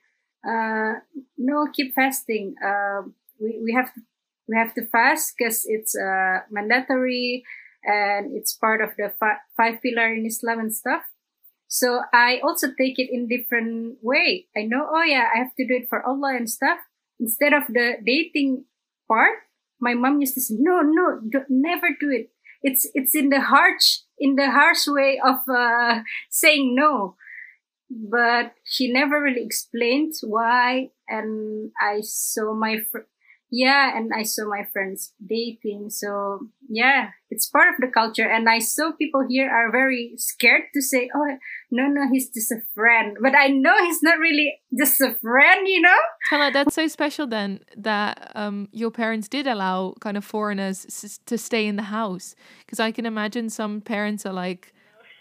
uh, 0.48 0.94
no, 1.38 1.68
keep 1.74 1.96
fasting. 1.96 2.56
Uh, 2.64 3.04
we, 3.40 3.60
we 3.64 3.74
have 3.74 3.94
to, 3.94 4.02
we 4.48 4.56
have 4.58 4.74
to 4.76 4.86
fast 4.88 5.36
because 5.38 5.66
it's, 5.68 5.96
uh, 5.96 6.40
mandatory 6.52 7.44
and 7.84 8.36
it's 8.36 8.54
part 8.54 8.82
of 8.82 8.90
the 8.98 9.14
fi- 9.20 9.40
five 9.56 9.82
pillar 9.82 10.14
in 10.14 10.26
Islam 10.26 10.60
and 10.60 10.74
stuff. 10.74 11.04
So 11.68 12.02
I 12.14 12.40
also 12.44 12.68
take 12.78 12.98
it 12.98 13.10
in 13.12 13.28
different 13.28 13.98
way. 14.02 14.48
I 14.58 14.64
know, 14.64 14.90
oh 14.92 15.04
yeah, 15.04 15.30
I 15.34 15.38
have 15.38 15.54
to 15.56 15.68
do 15.68 15.76
it 15.76 15.88
for 15.88 16.06
Allah 16.06 16.36
and 16.36 16.50
stuff. 16.50 16.80
Instead 17.20 17.54
of 17.54 17.64
the 17.68 17.94
dating 18.06 18.66
part, 19.08 19.40
my 19.80 19.94
mom 19.94 20.20
used 20.20 20.34
to 20.36 20.42
say, 20.42 20.56
no, 20.58 20.82
no, 20.82 21.20
never 21.50 21.90
do 22.00 22.10
it. 22.10 22.32
It's, 22.62 22.88
it's 22.94 23.16
in 23.16 23.30
the 23.30 23.42
harsh, 23.42 24.00
in 24.18 24.36
the 24.36 24.52
harsh 24.52 24.88
way 24.88 25.20
of, 25.24 25.38
uh, 25.48 26.02
saying 26.30 26.76
no. 26.76 27.16
But 27.90 28.54
she 28.64 28.92
never 28.92 29.22
really 29.22 29.44
explained 29.44 30.14
why. 30.22 30.90
And 31.08 31.72
I 31.82 32.02
saw 32.02 32.54
my, 32.54 32.82
fr- 32.92 33.08
yeah, 33.52 33.98
and 33.98 34.12
I 34.16 34.24
saw 34.24 34.48
my 34.48 34.64
friends 34.72 35.14
dating. 35.26 35.90
So 35.90 36.48
yeah, 36.70 37.10
it's 37.30 37.50
part 37.50 37.70
of 37.70 37.76
the 37.80 37.88
culture. 37.88 38.28
And 38.30 38.48
I 38.50 38.60
saw 38.60 38.92
people 38.92 39.26
here 39.28 39.50
are 39.50 39.72
very 39.72 40.14
scared 40.18 40.64
to 40.74 40.82
say, 40.82 41.10
oh, 41.16 41.38
no, 41.72 41.88
no, 41.88 42.08
he's 42.12 42.30
just 42.30 42.52
a 42.52 42.62
friend. 42.76 43.18
But 43.22 43.36
I 43.36 43.48
know 43.48 43.76
he's 43.84 44.02
not 44.04 44.20
really 44.20 44.60
just 44.78 45.02
a 45.02 45.14
friend, 45.14 45.68
you 45.68 45.82
know? 45.82 45.98
Tala, 46.30 46.52
that's 46.52 46.76
so 46.76 46.88
special 46.88 47.28
then 47.28 47.62
that 47.78 48.32
um, 48.36 48.70
your 48.72 48.92
parents 48.92 49.28
did 49.28 49.48
allow 49.48 49.96
kind 50.00 50.18
of 50.18 50.24
foreigners 50.26 50.86
s- 50.86 51.20
to 51.26 51.38
stay 51.38 51.66
in 51.66 51.76
the 51.76 51.84
house. 51.84 52.36
Because 52.60 52.80
I 52.80 52.92
can 52.92 53.06
imagine 53.06 53.50
some 53.50 53.82
parents 53.82 54.26
are 54.26 54.34
like, 54.34 54.74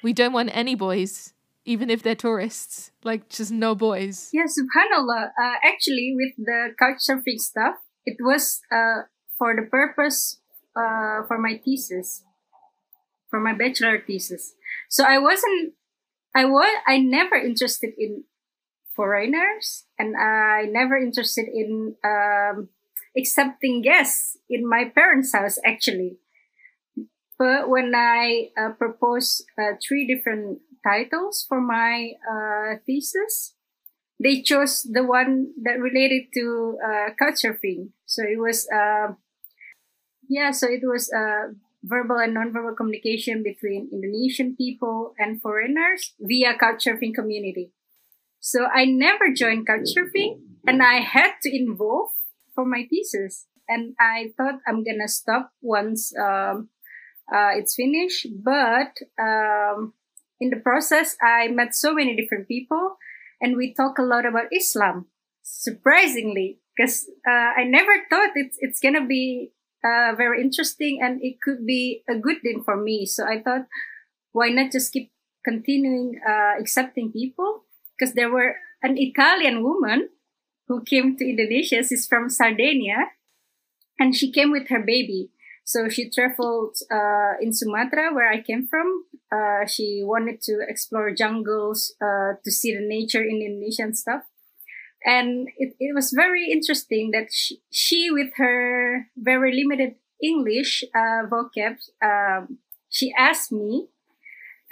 we 0.03 0.12
don't 0.12 0.33
want 0.33 0.51
any 0.53 0.75
boys, 0.75 1.33
even 1.64 1.91
if 1.91 2.03
they're 2.03 2.14
tourists. 2.14 2.93
Like, 3.05 3.29
just 3.29 3.51
no 3.51 3.75
boys. 3.75 4.31
Yeah, 4.33 4.45
subhanAllah. 4.45 5.31
Uh, 5.41 5.55
actually, 5.64 6.14
with 6.14 6.47
the 6.47 6.75
couch 6.79 6.99
surfing 7.09 7.38
stuff, 7.38 7.75
it 8.09 8.16
was 8.21 8.61
uh, 8.73 9.05
for 9.37 9.55
the 9.55 9.68
purpose 9.68 10.40
uh, 10.73 11.29
for 11.29 11.37
my 11.37 11.61
thesis, 11.61 12.25
for 13.29 13.40
my 13.40 13.53
bachelor 13.53 14.01
thesis. 14.01 14.55
So 14.88 15.05
I 15.05 15.18
wasn't, 15.18 15.75
I 16.35 16.44
was, 16.47 16.73
I 16.87 16.99
never 16.99 17.37
interested 17.37 17.92
in 17.99 18.25
foreigners, 18.97 19.85
and 19.99 20.16
I 20.16 20.64
never 20.71 20.97
interested 20.97 21.47
in 21.53 21.94
um, 22.03 22.68
accepting 23.16 23.83
guests 23.83 24.37
in 24.49 24.68
my 24.68 24.88
parents' 24.88 25.35
house 25.35 25.59
actually. 25.64 26.18
But 27.38 27.68
when 27.68 27.94
I 27.94 28.51
uh, 28.59 28.71
proposed 28.73 29.44
uh, 29.55 29.79
three 29.79 30.07
different 30.09 30.59
titles 30.83 31.44
for 31.47 31.61
my 31.61 32.14
uh, 32.27 32.83
thesis, 32.87 33.55
they 34.20 34.42
chose 34.42 34.83
the 34.83 35.04
one 35.04 35.52
that 35.62 35.78
related 35.78 36.28
to 36.35 36.78
uh, 36.85 37.11
couchsurfing. 37.20 37.90
So 38.07 38.22
it 38.22 38.38
was, 38.38 38.68
uh, 38.72 39.14
yeah, 40.28 40.50
so 40.50 40.66
it 40.66 40.83
was 40.83 41.11
uh, 41.12 41.54
verbal 41.85 42.16
and 42.18 42.37
nonverbal 42.37 42.76
communication 42.76 43.42
between 43.42 43.88
Indonesian 43.92 44.57
people 44.57 45.14
and 45.18 45.40
foreigners 45.40 46.14
via 46.20 46.54
couchsurfing 46.59 47.14
community. 47.14 47.70
So 48.40 48.66
I 48.66 48.85
never 48.85 49.33
joined 49.33 49.66
couchsurfing 49.68 50.40
and 50.66 50.83
I 50.83 51.00
had 51.00 51.33
to 51.42 51.57
involve 51.57 52.11
for 52.54 52.64
my 52.64 52.87
thesis. 52.90 53.46
And 53.68 53.94
I 54.00 54.33
thought 54.37 54.61
I'm 54.66 54.83
gonna 54.83 55.09
stop 55.09 55.52
once 55.61 56.12
um, 56.16 56.70
uh, 57.33 57.50
it's 57.54 57.74
finished. 57.74 58.26
But 58.42 58.96
um, 59.20 59.92
in 60.40 60.50
the 60.50 60.61
process, 60.62 61.16
I 61.22 61.48
met 61.48 61.74
so 61.74 61.92
many 61.92 62.16
different 62.16 62.48
people 62.48 62.96
and 63.40 63.57
we 63.57 63.74
talk 63.74 63.98
a 63.98 64.03
lot 64.03 64.27
about 64.27 64.53
Islam, 64.53 65.07
surprisingly, 65.42 66.61
because 66.77 67.09
uh, 67.27 67.53
I 67.57 67.64
never 67.64 67.92
thought 68.11 68.31
it's, 68.35 68.57
it's 68.61 68.81
gonna 68.81 69.07
be 69.07 69.53
uh, 69.85 70.14
very 70.16 70.42
interesting 70.42 71.01
and 71.03 71.20
it 71.22 71.40
could 71.42 71.66
be 71.66 72.03
a 72.09 72.16
good 72.16 72.42
thing 72.42 72.62
for 72.64 72.77
me. 72.77 73.07
So 73.07 73.24
I 73.24 73.42
thought, 73.42 73.66
why 74.33 74.48
not 74.48 74.72
just 74.72 74.92
keep 74.92 75.12
continuing 75.44 76.20
uh, 76.27 76.61
accepting 76.61 77.12
people? 77.12 77.64
Because 77.96 78.14
there 78.14 78.31
were 78.31 78.57
an 78.83 78.96
Italian 78.98 79.62
woman 79.62 80.09
who 80.68 80.83
came 80.85 81.16
to 81.16 81.29
Indonesia. 81.29 81.83
She's 81.83 82.07
from 82.07 82.29
Sardinia 82.29 83.11
and 83.98 84.14
she 84.14 84.31
came 84.31 84.51
with 84.51 84.68
her 84.68 84.81
baby. 84.81 85.31
So 85.64 85.88
she 85.88 86.11
traveled 86.11 86.77
uh, 86.90 87.35
in 87.42 87.53
Sumatra, 87.53 88.14
where 88.14 88.31
I 88.31 88.40
came 88.40 88.66
from. 88.66 89.05
Uh, 89.31 89.67
she 89.67 90.03
wanted 90.05 90.41
to 90.41 90.61
explore 90.67 91.11
jungles, 91.12 91.95
uh, 92.01 92.35
to 92.45 92.51
see 92.51 92.75
the 92.75 92.81
nature 92.81 93.23
in 93.23 93.43
Indonesia 93.43 93.83
and 93.83 93.97
stuff. 93.97 94.23
And 95.05 95.49
it, 95.57 95.75
it 95.79 95.95
was 95.95 96.12
very 96.12 96.51
interesting 96.51 97.11
that 97.12 97.29
she, 97.31 97.61
she 97.71 98.11
with 98.11 98.33
her 98.37 99.07
very 99.17 99.55
limited 99.55 99.95
English 100.23 100.83
uh, 100.95 101.27
vocab, 101.31 101.77
um, 102.03 102.59
she 102.88 103.12
asked 103.17 103.53
me. 103.53 103.88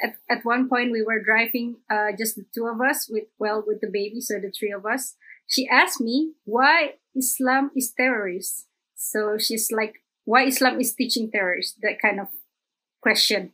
At, 0.02 0.16
at 0.28 0.44
one 0.44 0.68
point, 0.68 0.92
we 0.92 1.02
were 1.02 1.22
driving 1.22 1.76
uh, 1.88 2.12
just 2.18 2.36
the 2.36 2.44
two 2.54 2.66
of 2.66 2.80
us 2.82 3.08
with 3.08 3.24
well 3.38 3.64
with 3.66 3.80
the 3.80 3.88
baby, 3.88 4.20
so 4.20 4.34
the 4.38 4.50
three 4.50 4.72
of 4.72 4.84
us. 4.84 5.16
She 5.46 5.66
asked 5.68 6.00
me 6.00 6.32
why 6.44 6.94
Islam 7.14 7.70
is 7.74 7.92
terrorist. 7.96 8.66
So 8.94 9.38
she's 9.38 9.70
like, 9.72 10.02
why 10.24 10.44
Islam 10.44 10.80
is 10.80 10.92
teaching 10.92 11.30
terrorists? 11.30 11.78
That 11.80 12.02
kind 12.02 12.20
of 12.20 12.28
question. 13.00 13.52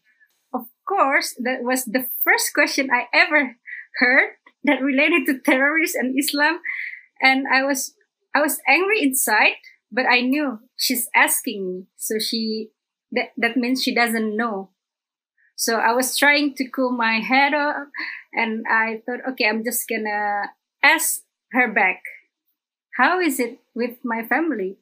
Course, 0.87 1.35
that 1.38 1.62
was 1.62 1.85
the 1.85 2.09
first 2.25 2.53
question 2.55 2.90
I 2.90 3.07
ever 3.14 3.57
heard 3.97 4.31
that 4.64 4.83
related 4.83 5.27
to 5.27 5.38
terrorists 5.38 5.97
and 5.97 6.18
Islam. 6.18 6.61
And 7.21 7.47
I 7.53 7.62
was, 7.62 7.95
I 8.35 8.40
was 8.40 8.61
angry 8.68 9.03
inside, 9.03 9.62
but 9.90 10.07
I 10.07 10.21
knew 10.21 10.61
she's 10.77 11.09
asking 11.14 11.66
me. 11.66 11.87
So 11.97 12.18
she, 12.18 12.71
that, 13.12 13.31
that 13.37 13.57
means 13.57 13.83
she 13.83 13.95
doesn't 13.95 14.37
know. 14.37 14.71
So 15.57 15.77
I 15.77 15.92
was 15.92 16.16
trying 16.16 16.55
to 16.55 16.68
cool 16.68 16.90
my 16.90 17.21
head 17.21 17.55
up 17.55 17.88
and 18.33 18.64
I 18.68 19.03
thought, 19.07 19.21
okay, 19.31 19.47
I'm 19.49 19.62
just 19.64 19.88
gonna 19.88 20.51
ask 20.83 21.23
her 21.53 21.71
back. 21.73 22.03
How 22.97 23.21
is 23.21 23.38
it 23.38 23.61
with 23.75 23.99
my 24.05 24.25
family? 24.25 24.79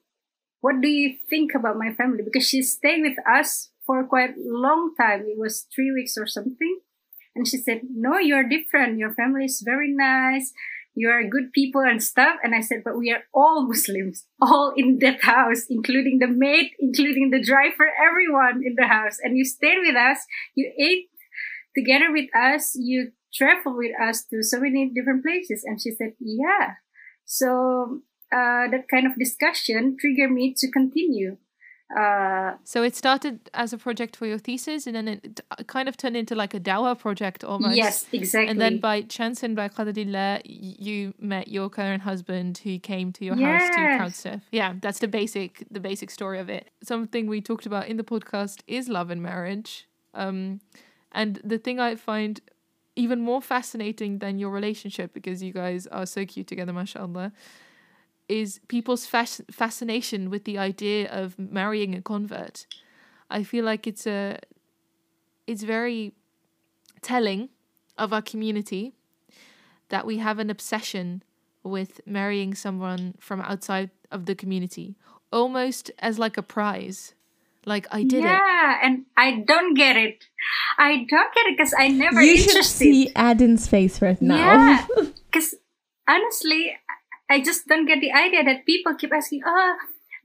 What 0.61 0.81
do 0.81 0.89
you 0.89 1.17
think 1.29 1.55
about 1.55 1.77
my 1.77 1.93
family? 1.93 2.23
Because 2.23 2.47
she's 2.47 2.73
staying 2.73 3.03
with 3.03 3.17
us 3.27 3.71
for 3.91 4.05
quite 4.05 4.37
a 4.37 4.55
long 4.67 4.95
time. 4.97 5.23
It 5.27 5.37
was 5.37 5.67
three 5.75 5.91
weeks 5.91 6.17
or 6.17 6.29
something. 6.29 6.79
And 7.35 7.49
she 7.49 7.57
said, 7.57 7.81
no, 7.93 8.19
you're 8.19 8.49
different. 8.49 8.99
Your 8.99 9.13
family 9.13 9.47
is 9.47 9.63
very 9.65 9.93
nice. 9.93 10.53
You're 10.95 11.29
good 11.29 11.53
people 11.53 11.81
and 11.81 12.01
stuff. 12.01 12.37
And 12.45 12.55
I 12.55 12.61
said, 12.61 12.83
but 12.85 12.97
we 12.97 13.11
are 13.11 13.25
all 13.35 13.67
Muslims, 13.67 14.27
all 14.41 14.73
in 14.77 15.01
that 15.01 15.23
house, 15.23 15.65
including 15.69 16.21
the 16.21 16.29
maid, 16.29 16.71
including 16.79 17.31
the 17.31 17.43
driver, 17.43 17.91
everyone 18.01 18.63
in 18.65 18.77
the 18.77 18.87
house. 18.87 19.17
And 19.25 19.37
you 19.37 19.45
stayed 19.45 19.79
with 19.85 19.97
us. 19.97 20.19
You 20.55 20.71
ate 20.79 21.09
together 21.77 22.13
with 22.13 22.31
us. 22.37 22.77
You 22.77 23.11
traveled 23.35 23.77
with 23.77 23.93
us 24.01 24.25
to 24.27 24.45
so 24.45 24.61
many 24.61 24.89
different 24.95 25.25
places. 25.25 25.65
And 25.65 25.81
she 25.83 25.91
said, 25.91 26.13
yeah. 26.21 26.75
So, 27.25 28.03
uh, 28.33 28.71
that 28.71 28.87
kind 28.89 29.07
of 29.07 29.19
discussion 29.19 29.97
triggered 29.99 30.31
me 30.31 30.55
to 30.59 30.71
continue. 30.71 31.39
Uh, 31.97 32.55
so 32.63 32.85
it 32.85 32.95
started 32.95 33.51
as 33.53 33.73
a 33.73 33.79
project 33.79 34.15
for 34.15 34.27
your 34.27 34.39
thesis, 34.39 34.87
and 34.87 34.95
then 34.95 35.09
it 35.09 35.41
kind 35.67 35.89
of 35.89 35.97
turned 35.97 36.17
into 36.17 36.35
like 36.35 36.55
a 36.55 36.61
Dawah 36.61 36.97
project 36.97 37.43
almost. 37.43 37.77
Yes, 37.77 38.07
exactly. 38.13 38.49
And 38.49 38.61
then 38.61 38.79
by 38.79 39.03
chance 39.03 39.43
and 39.43 39.57
by 39.57 39.69
Qadarullah, 39.69 40.43
you 40.45 41.15
met 41.19 41.49
your 41.49 41.69
current 41.69 42.03
husband 42.03 42.59
who 42.59 42.79
came 42.79 43.13
to 43.15 43.25
your 43.25 43.37
yes. 43.37 43.63
house 43.63 43.71
to 43.71 43.97
crowd 43.97 44.15
stuff. 44.15 44.41
Yeah, 44.53 44.75
that's 44.81 45.01
the 45.01 45.09
basic 45.09 45.65
the 45.71 45.81
basic 45.81 46.11
story 46.11 46.39
of 46.39 46.49
it. 46.49 46.71
Something 46.83 47.27
we 47.27 47.41
talked 47.41 47.67
about 47.67 47.89
in 47.89 47.97
the 47.97 48.05
podcast 48.05 48.61
is 48.69 48.89
love 48.89 49.11
and 49.11 49.21
marriage. 49.21 49.89
Um, 50.15 50.61
and 51.11 51.41
the 51.43 51.59
thing 51.59 51.81
I 51.81 51.97
find 51.97 52.41
even 52.95 53.21
more 53.21 53.43
fascinating 53.43 54.19
than 54.19 54.39
your 54.39 54.51
relationship 54.51 55.13
because 55.13 55.43
you 55.43 55.53
guys 55.53 55.87
are 55.89 56.07
so 56.07 56.25
cute 56.25 56.47
together, 56.47 56.73
mashallah 56.73 57.33
is 58.31 58.61
people's 58.69 59.07
fas- 59.07 59.43
fascination 59.51 60.31
with 60.31 60.45
the 60.45 60.57
idea 60.57 61.11
of 61.11 61.39
marrying 61.39 61.95
a 61.95 62.01
convert. 62.01 62.67
I 63.29 63.43
feel 63.43 63.65
like 63.65 63.87
it's 63.87 64.07
a 64.07 64.39
it's 65.47 65.65
very 65.65 66.13
telling 67.03 67.49
of 67.99 68.13
our 68.13 68.23
community 68.23 68.95
that 69.89 70.07
we 70.07 70.19
have 70.19 70.39
an 70.39 70.49
obsession 70.49 71.23
with 71.65 72.01
marrying 72.07 72.55
someone 72.55 73.15
from 73.19 73.41
outside 73.41 73.91
of 74.11 74.27
the 74.27 74.35
community, 74.35 74.97
almost 75.33 75.91
as 75.99 76.19
like 76.19 76.37
a 76.37 76.43
prize. 76.43 77.15
Like 77.67 77.87
I 77.91 78.05
did 78.05 78.23
yeah, 78.23 78.35
it. 78.35 78.39
Yeah, 78.39 78.79
and 78.83 79.05
I 79.17 79.43
don't 79.47 79.75
get 79.75 79.97
it. 79.97 80.25
I 80.79 81.05
don't 81.09 81.35
get 81.35 81.47
it 81.47 81.59
because 81.59 81.75
I 81.77 81.89
never. 81.89 82.23
You 82.23 82.33
interested. 82.33 82.53
should 82.53 82.65
see 82.65 83.13
Adin's 83.15 83.67
face 83.67 84.01
right 84.01 84.21
now. 84.23 84.37
Yeah, 84.37 84.87
because 85.31 85.55
honestly, 86.09 86.77
I 87.31 87.41
just 87.41 87.69
don't 87.69 87.87
get 87.87 88.01
the 88.01 88.13
idea 88.13 88.43
that 88.43 88.67
people 88.67 88.95
keep 88.97 89.13
asking, 89.15 89.43
oh, 89.47 89.77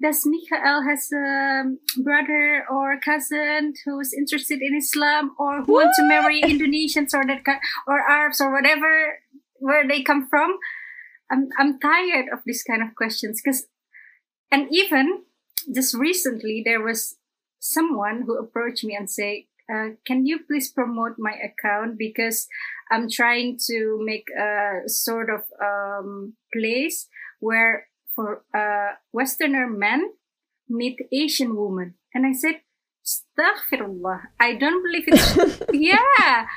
does 0.01 0.25
Michael 0.25 0.83
has 0.83 1.09
a 1.13 1.63
brother 2.01 2.65
or 2.69 2.99
cousin 2.99 3.73
who's 3.85 4.11
interested 4.11 4.59
in 4.61 4.75
Islam 4.75 5.35
or 5.39 5.61
who 5.61 5.73
what? 5.73 5.85
want 5.85 5.95
to 5.97 6.07
marry 6.07 6.41
Indonesians 6.41 7.13
or 7.13 7.25
that 7.25 7.43
or 7.87 7.99
Arabs 8.09 8.41
or 8.41 8.51
whatever 8.51 9.19
where 9.59 9.87
they 9.87 10.01
come 10.01 10.27
from? 10.27 10.57
I'm 11.31 11.47
I'm 11.57 11.79
tired 11.79 12.25
of 12.33 12.39
this 12.45 12.63
kind 12.63 12.81
of 12.83 12.95
questions 12.95 13.41
because, 13.41 13.67
and 14.51 14.67
even 14.71 15.23
just 15.73 15.93
recently 15.95 16.61
there 16.65 16.81
was 16.81 17.15
someone 17.59 18.23
who 18.25 18.37
approached 18.37 18.83
me 18.83 18.95
and 18.95 19.09
say, 19.09 19.47
uh, 19.71 19.95
"Can 20.05 20.25
you 20.25 20.39
please 20.47 20.71
promote 20.71 21.15
my 21.17 21.33
account 21.33 21.97
because 21.97 22.47
I'm 22.91 23.09
trying 23.09 23.57
to 23.67 23.99
make 24.03 24.27
a 24.37 24.87
sort 24.87 25.29
of 25.29 25.41
um, 25.61 26.33
place 26.53 27.07
where 27.39 27.87
for 28.15 28.43
uh, 28.55 28.95
Westerner 29.11 29.67
men 29.67 30.13
meet 30.69 30.97
Asian 31.11 31.55
women. 31.55 31.95
And 32.13 32.25
I 32.25 32.33
said, 32.33 32.61
Astaghfirullah. 33.05 34.21
I 34.39 34.55
don't 34.55 34.81
believe 34.81 35.03
it's, 35.07 35.61
yeah. 35.73 36.47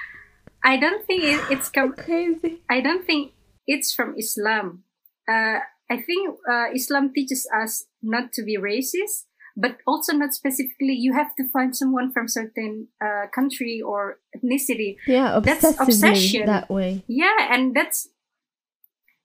I 0.65 0.77
don't 0.77 1.05
think 1.07 1.25
it, 1.25 1.41
it's 1.51 1.69
crazy. 1.69 2.63
I 2.71 2.81
don't 2.81 3.05
think 3.05 3.33
it's 3.67 3.93
from 3.93 4.15
Islam. 4.17 4.85
Uh, 5.29 5.59
I 5.91 5.97
think 6.01 6.39
uh, 6.49 6.67
Islam 6.75 7.13
teaches 7.13 7.47
us 7.55 7.85
not 8.03 8.33
to 8.35 8.43
be 8.43 8.57
racist, 8.57 9.25
but 9.59 9.79
also 9.89 10.13
not 10.13 10.33
specifically 10.33 10.95
you 10.95 11.13
have 11.13 11.35
to 11.35 11.45
find 11.51 11.77
someone 11.77 12.13
from 12.13 12.29
certain 12.29 12.87
uh, 13.03 13.27
country 13.35 13.83
or 13.85 14.21
ethnicity. 14.35 14.97
Yeah 15.07 15.41
that's 15.41 15.65
obsession. 15.81 16.47
that 16.47 16.71
way. 16.71 17.03
Yeah 17.09 17.51
and 17.51 17.75
that's 17.75 18.09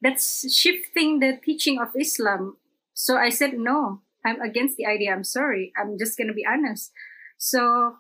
that's 0.02 0.52
shifting 0.52 1.19
the 1.19 1.39
teaching 1.46 1.80
of 1.80 1.89
islam. 1.96 2.58
So 2.93 3.15
i 3.17 3.30
said 3.30 3.54
no 3.54 4.02
i'm 4.26 4.41
against 4.41 4.76
the 4.76 4.88
idea. 4.88 5.13
I'm 5.13 5.24
sorry. 5.24 5.72
I'm 5.78 5.98
just 6.00 6.17
going 6.17 6.28
to 6.28 6.34
be 6.34 6.46
honest. 6.50 6.91
So 7.38 7.98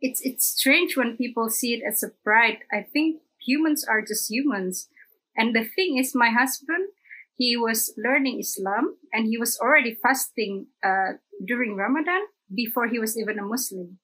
it's 0.00 0.20
it's 0.24 0.46
strange 0.46 0.96
when 0.96 1.18
people 1.18 1.50
see 1.50 1.74
it 1.74 1.82
as 1.86 2.02
a 2.02 2.08
pride. 2.24 2.64
I 2.72 2.80
think 2.80 3.20
humans 3.38 3.84
are 3.84 4.00
just 4.00 4.30
humans. 4.30 4.88
And 5.36 5.54
the 5.54 5.64
thing 5.64 5.98
is 5.98 6.14
my 6.14 6.30
husband 6.30 6.88
he 7.36 7.56
was 7.56 7.92
learning 7.96 8.40
islam 8.40 8.96
and 9.12 9.26
he 9.26 9.38
was 9.38 9.58
already 9.60 9.94
fasting 9.94 10.66
uh, 10.82 11.12
during 11.44 11.76
Ramadan 11.76 12.20
before 12.52 12.86
he 12.86 12.98
was 12.98 13.18
even 13.18 13.38
a 13.38 13.42
Muslim. 13.42 13.98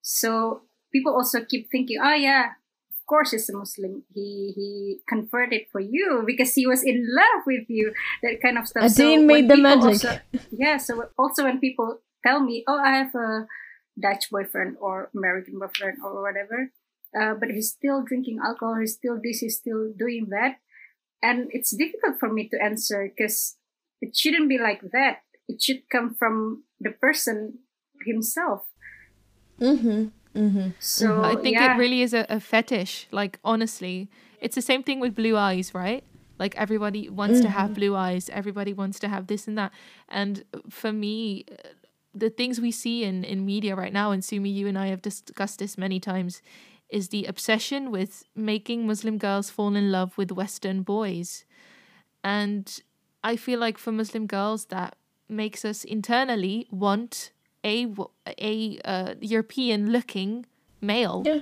So 0.00 0.62
people 0.92 1.14
also 1.14 1.44
keep 1.44 1.70
thinking, 1.70 1.98
oh 2.02 2.14
yeah, 2.14 2.52
of 2.90 3.06
course 3.06 3.32
he's 3.32 3.48
a 3.48 3.56
Muslim. 3.56 4.04
He 4.14 4.52
he 4.54 4.98
converted 5.08 5.66
for 5.70 5.80
you 5.80 6.22
because 6.26 6.54
he 6.54 6.66
was 6.66 6.82
in 6.82 7.06
love 7.08 7.42
with 7.46 7.68
you. 7.68 7.92
That 8.22 8.40
kind 8.42 8.58
of 8.58 8.66
stuff. 8.66 8.84
I 8.84 8.88
So 8.88 9.16
make 9.22 9.48
the 9.48 9.56
magic. 9.56 10.04
Also, 10.04 10.20
yeah. 10.50 10.76
So 10.76 11.08
also 11.18 11.44
when 11.44 11.58
people 11.58 12.00
tell 12.24 12.40
me, 12.40 12.64
"Oh, 12.66 12.78
I 12.78 12.90
have 13.02 13.14
a 13.14 13.46
Dutch 13.98 14.30
boyfriend 14.30 14.76
or 14.80 15.10
American 15.14 15.58
boyfriend 15.58 15.98
or 16.04 16.22
whatever," 16.22 16.70
uh, 17.18 17.34
but 17.34 17.50
he's 17.50 17.70
still 17.70 18.02
drinking 18.02 18.38
alcohol. 18.44 18.76
He's 18.76 18.94
still 18.94 19.18
this. 19.22 19.40
He's 19.40 19.56
still 19.56 19.92
doing 19.92 20.28
that, 20.30 20.58
and 21.22 21.48
it's 21.50 21.74
difficult 21.74 22.18
for 22.18 22.32
me 22.32 22.48
to 22.48 22.62
answer 22.62 23.10
because 23.10 23.56
it 24.00 24.16
shouldn't 24.16 24.48
be 24.48 24.58
like 24.58 24.82
that. 24.92 25.22
It 25.52 25.62
should 25.62 25.82
come 25.90 26.14
from 26.14 26.64
the 26.80 26.90
person 26.90 27.58
himself. 28.06 28.62
Mm-hmm. 29.60 30.08
Mm-hmm. 30.34 30.68
So 30.80 31.22
I 31.22 31.36
think 31.36 31.56
yeah. 31.56 31.74
it 31.74 31.78
really 31.78 32.02
is 32.02 32.14
a, 32.14 32.26
a 32.28 32.40
fetish. 32.40 33.06
Like 33.10 33.38
honestly, 33.44 34.10
it's 34.40 34.54
the 34.54 34.62
same 34.62 34.82
thing 34.82 34.98
with 34.98 35.14
blue 35.14 35.36
eyes, 35.36 35.74
right? 35.74 36.04
Like 36.38 36.56
everybody 36.56 37.08
wants 37.08 37.40
to 37.40 37.48
have 37.48 37.74
blue 37.74 37.94
eyes. 37.94 38.28
Everybody 38.30 38.72
wants 38.72 38.98
to 39.00 39.08
have 39.08 39.26
this 39.26 39.46
and 39.46 39.56
that. 39.58 39.72
And 40.08 40.44
for 40.70 40.92
me, 40.92 41.44
uh, 41.50 41.68
the 42.14 42.30
things 42.30 42.60
we 42.60 42.70
see 42.70 43.04
in 43.04 43.24
in 43.24 43.46
media 43.46 43.76
right 43.76 43.92
now, 43.92 44.10
and 44.10 44.24
Sumi, 44.24 44.50
you 44.50 44.66
and 44.66 44.78
I 44.78 44.86
have 44.88 45.02
discussed 45.02 45.58
this 45.58 45.78
many 45.78 46.00
times, 46.00 46.42
is 46.88 47.08
the 47.08 47.26
obsession 47.26 47.90
with 47.90 48.24
making 48.34 48.86
Muslim 48.86 49.18
girls 49.18 49.50
fall 49.50 49.76
in 49.76 49.92
love 49.92 50.16
with 50.18 50.32
Western 50.32 50.82
boys. 50.82 51.44
And 52.24 52.82
I 53.22 53.36
feel 53.36 53.60
like 53.60 53.78
for 53.78 53.92
Muslim 53.92 54.26
girls, 54.26 54.66
that 54.66 54.96
makes 55.32 55.64
us 55.64 55.84
internally 55.84 56.66
want 56.70 57.32
a 57.64 58.78
uh, 58.84 59.14
European 59.20 59.90
looking 59.92 60.46
male 60.80 61.22
Yeah. 61.24 61.40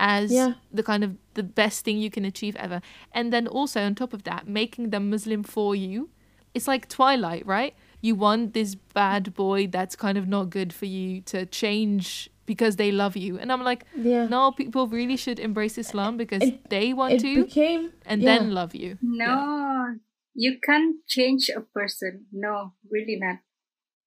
as 0.00 0.30
Yeah. 0.32 0.54
the 0.72 0.82
kind 0.82 1.04
of 1.04 1.16
the 1.34 1.42
best 1.42 1.84
thing 1.84 1.98
you 1.98 2.10
can 2.10 2.24
achieve 2.24 2.56
ever. 2.56 2.80
And 3.12 3.32
then 3.32 3.46
also 3.46 3.82
on 3.82 3.94
top 3.94 4.12
of 4.12 4.22
that, 4.24 4.48
making 4.48 4.90
them 4.90 5.10
Muslim 5.10 5.42
for 5.42 5.74
you. 5.76 6.08
It's 6.54 6.66
like 6.66 6.88
Twilight, 6.88 7.44
right? 7.46 7.74
You 8.00 8.14
want 8.14 8.54
this 8.54 8.74
bad 8.94 9.34
boy 9.34 9.66
that's 9.66 9.94
kind 9.96 10.16
of 10.18 10.26
not 10.26 10.50
good 10.50 10.72
for 10.72 10.86
you 10.86 11.20
to 11.32 11.44
change 11.46 12.30
because 12.46 12.76
they 12.76 12.90
love 12.90 13.14
you. 13.16 13.38
And 13.38 13.52
I'm 13.52 13.62
like, 13.62 13.84
Yeah. 13.94 14.26
no, 14.26 14.52
people 14.52 14.86
really 14.88 15.16
should 15.16 15.38
embrace 15.38 15.76
Islam 15.76 16.16
because 16.16 16.42
It- 16.42 16.70
they 16.70 16.94
want 16.94 17.12
It 17.14 17.20
to 17.20 17.44
became 17.44 17.92
and 18.06 18.22
yeah. 18.22 18.38
then 18.38 18.52
love 18.52 18.74
you. 18.74 18.96
No, 19.02 19.96
you 20.38 20.62
can't 20.62 21.02
change 21.10 21.50
a 21.50 21.60
person. 21.60 22.26
No, 22.30 22.78
really 22.86 23.18
not. 23.18 23.42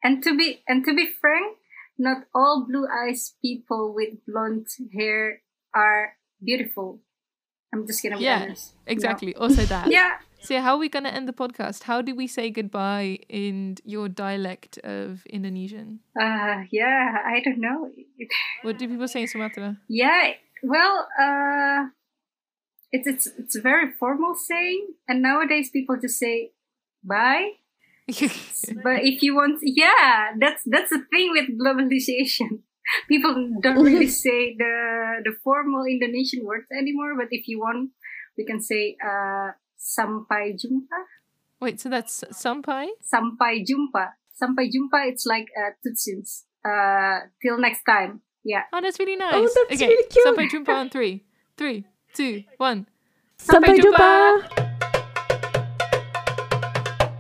And 0.02 0.24
to 0.24 0.32
be 0.32 0.64
and 0.68 0.84
to 0.88 0.96
be 0.96 1.12
frank, 1.20 1.60
not 2.00 2.24
all 2.34 2.66
blue 2.68 2.88
eyes 2.88 3.36
people 3.44 3.92
with 3.94 4.24
blonde 4.26 4.68
hair 4.96 5.44
are 5.76 6.16
beautiful. 6.40 7.04
I'm 7.74 7.86
just 7.86 8.02
gonna 8.04 8.18
be 8.18 8.24
Yeah, 8.24 8.48
honest. 8.48 8.74
No. 8.88 8.92
Exactly. 8.96 9.36
Also 9.36 9.64
that. 9.68 9.92
Yeah. 9.92 10.24
So 10.42 10.58
how 10.60 10.74
are 10.74 10.82
we 10.82 10.90
gonna 10.90 11.14
end 11.14 11.28
the 11.28 11.38
podcast? 11.38 11.84
How 11.84 12.02
do 12.02 12.16
we 12.16 12.26
say 12.26 12.50
goodbye 12.50 13.20
in 13.30 13.78
your 13.86 14.10
dialect 14.10 14.80
of 14.84 15.22
Indonesian? 15.28 16.00
Uh 16.20 16.64
yeah, 16.72 17.22
I 17.28 17.42
don't 17.44 17.60
know. 17.62 17.92
What 18.64 18.80
do 18.80 18.88
people 18.88 19.08
say 19.08 19.22
in 19.22 19.28
Sumatra? 19.28 19.78
Yeah, 19.88 20.34
well, 20.64 21.08
uh 21.20 21.94
it's 22.92 23.08
it's 23.08 23.28
it's 23.38 23.56
a 23.56 23.62
very 23.62 23.92
formal 23.92 24.36
saying 24.36 24.94
and 25.08 25.22
nowadays 25.22 25.70
people 25.70 25.98
just 25.98 26.20
say 26.20 26.52
bye. 27.04 27.52
But 28.84 29.08
if 29.08 29.22
you 29.24 29.36
want, 29.36 29.60
yeah, 29.64 30.36
that's 30.40 30.64
that's 30.66 30.90
the 30.90 31.06
thing 31.12 31.32
with 31.32 31.48
globalization. 31.56 32.66
People 33.08 33.62
don't 33.62 33.84
really 33.86 34.10
say 34.26 34.56
the 34.58 35.22
the 35.24 35.34
formal 35.44 35.86
Indonesian 35.86 36.44
words 36.44 36.68
anymore. 36.76 37.16
But 37.16 37.32
if 37.32 37.48
you 37.48 37.60
want, 37.60 37.92
we 38.38 38.44
can 38.44 38.60
say 38.60 38.98
uh, 39.00 39.56
sampai 39.80 40.58
jumpa. 40.60 41.00
Wait, 41.62 41.80
so 41.80 41.88
that's 41.90 42.26
sampai? 42.34 42.90
Sampai 43.06 43.64
jumpa. 43.64 44.18
Sampai 44.34 44.68
jumpa. 44.68 45.08
It's 45.08 45.26
like 45.26 45.48
uh, 45.56 45.72
tot 45.80 45.96
ziens. 45.96 46.44
Uh, 46.66 47.30
till 47.42 47.58
next 47.62 47.86
time. 47.86 48.22
Yeah. 48.44 48.66
Oh, 48.74 48.82
that's 48.82 48.98
really 49.00 49.16
nice. 49.16 49.38
Oh, 49.38 49.46
that's 49.46 49.78
okay, 49.78 49.88
really 49.88 50.10
cute. 50.10 50.26
sampai 50.26 50.50
jumpa 50.50 50.74
on 50.74 50.90
three, 50.90 51.22
three, 51.58 51.86
two, 52.14 52.44
one. 52.58 52.86
Sampai 53.38 53.80
jumpa. 53.80 53.98
jumpa. 53.98 54.61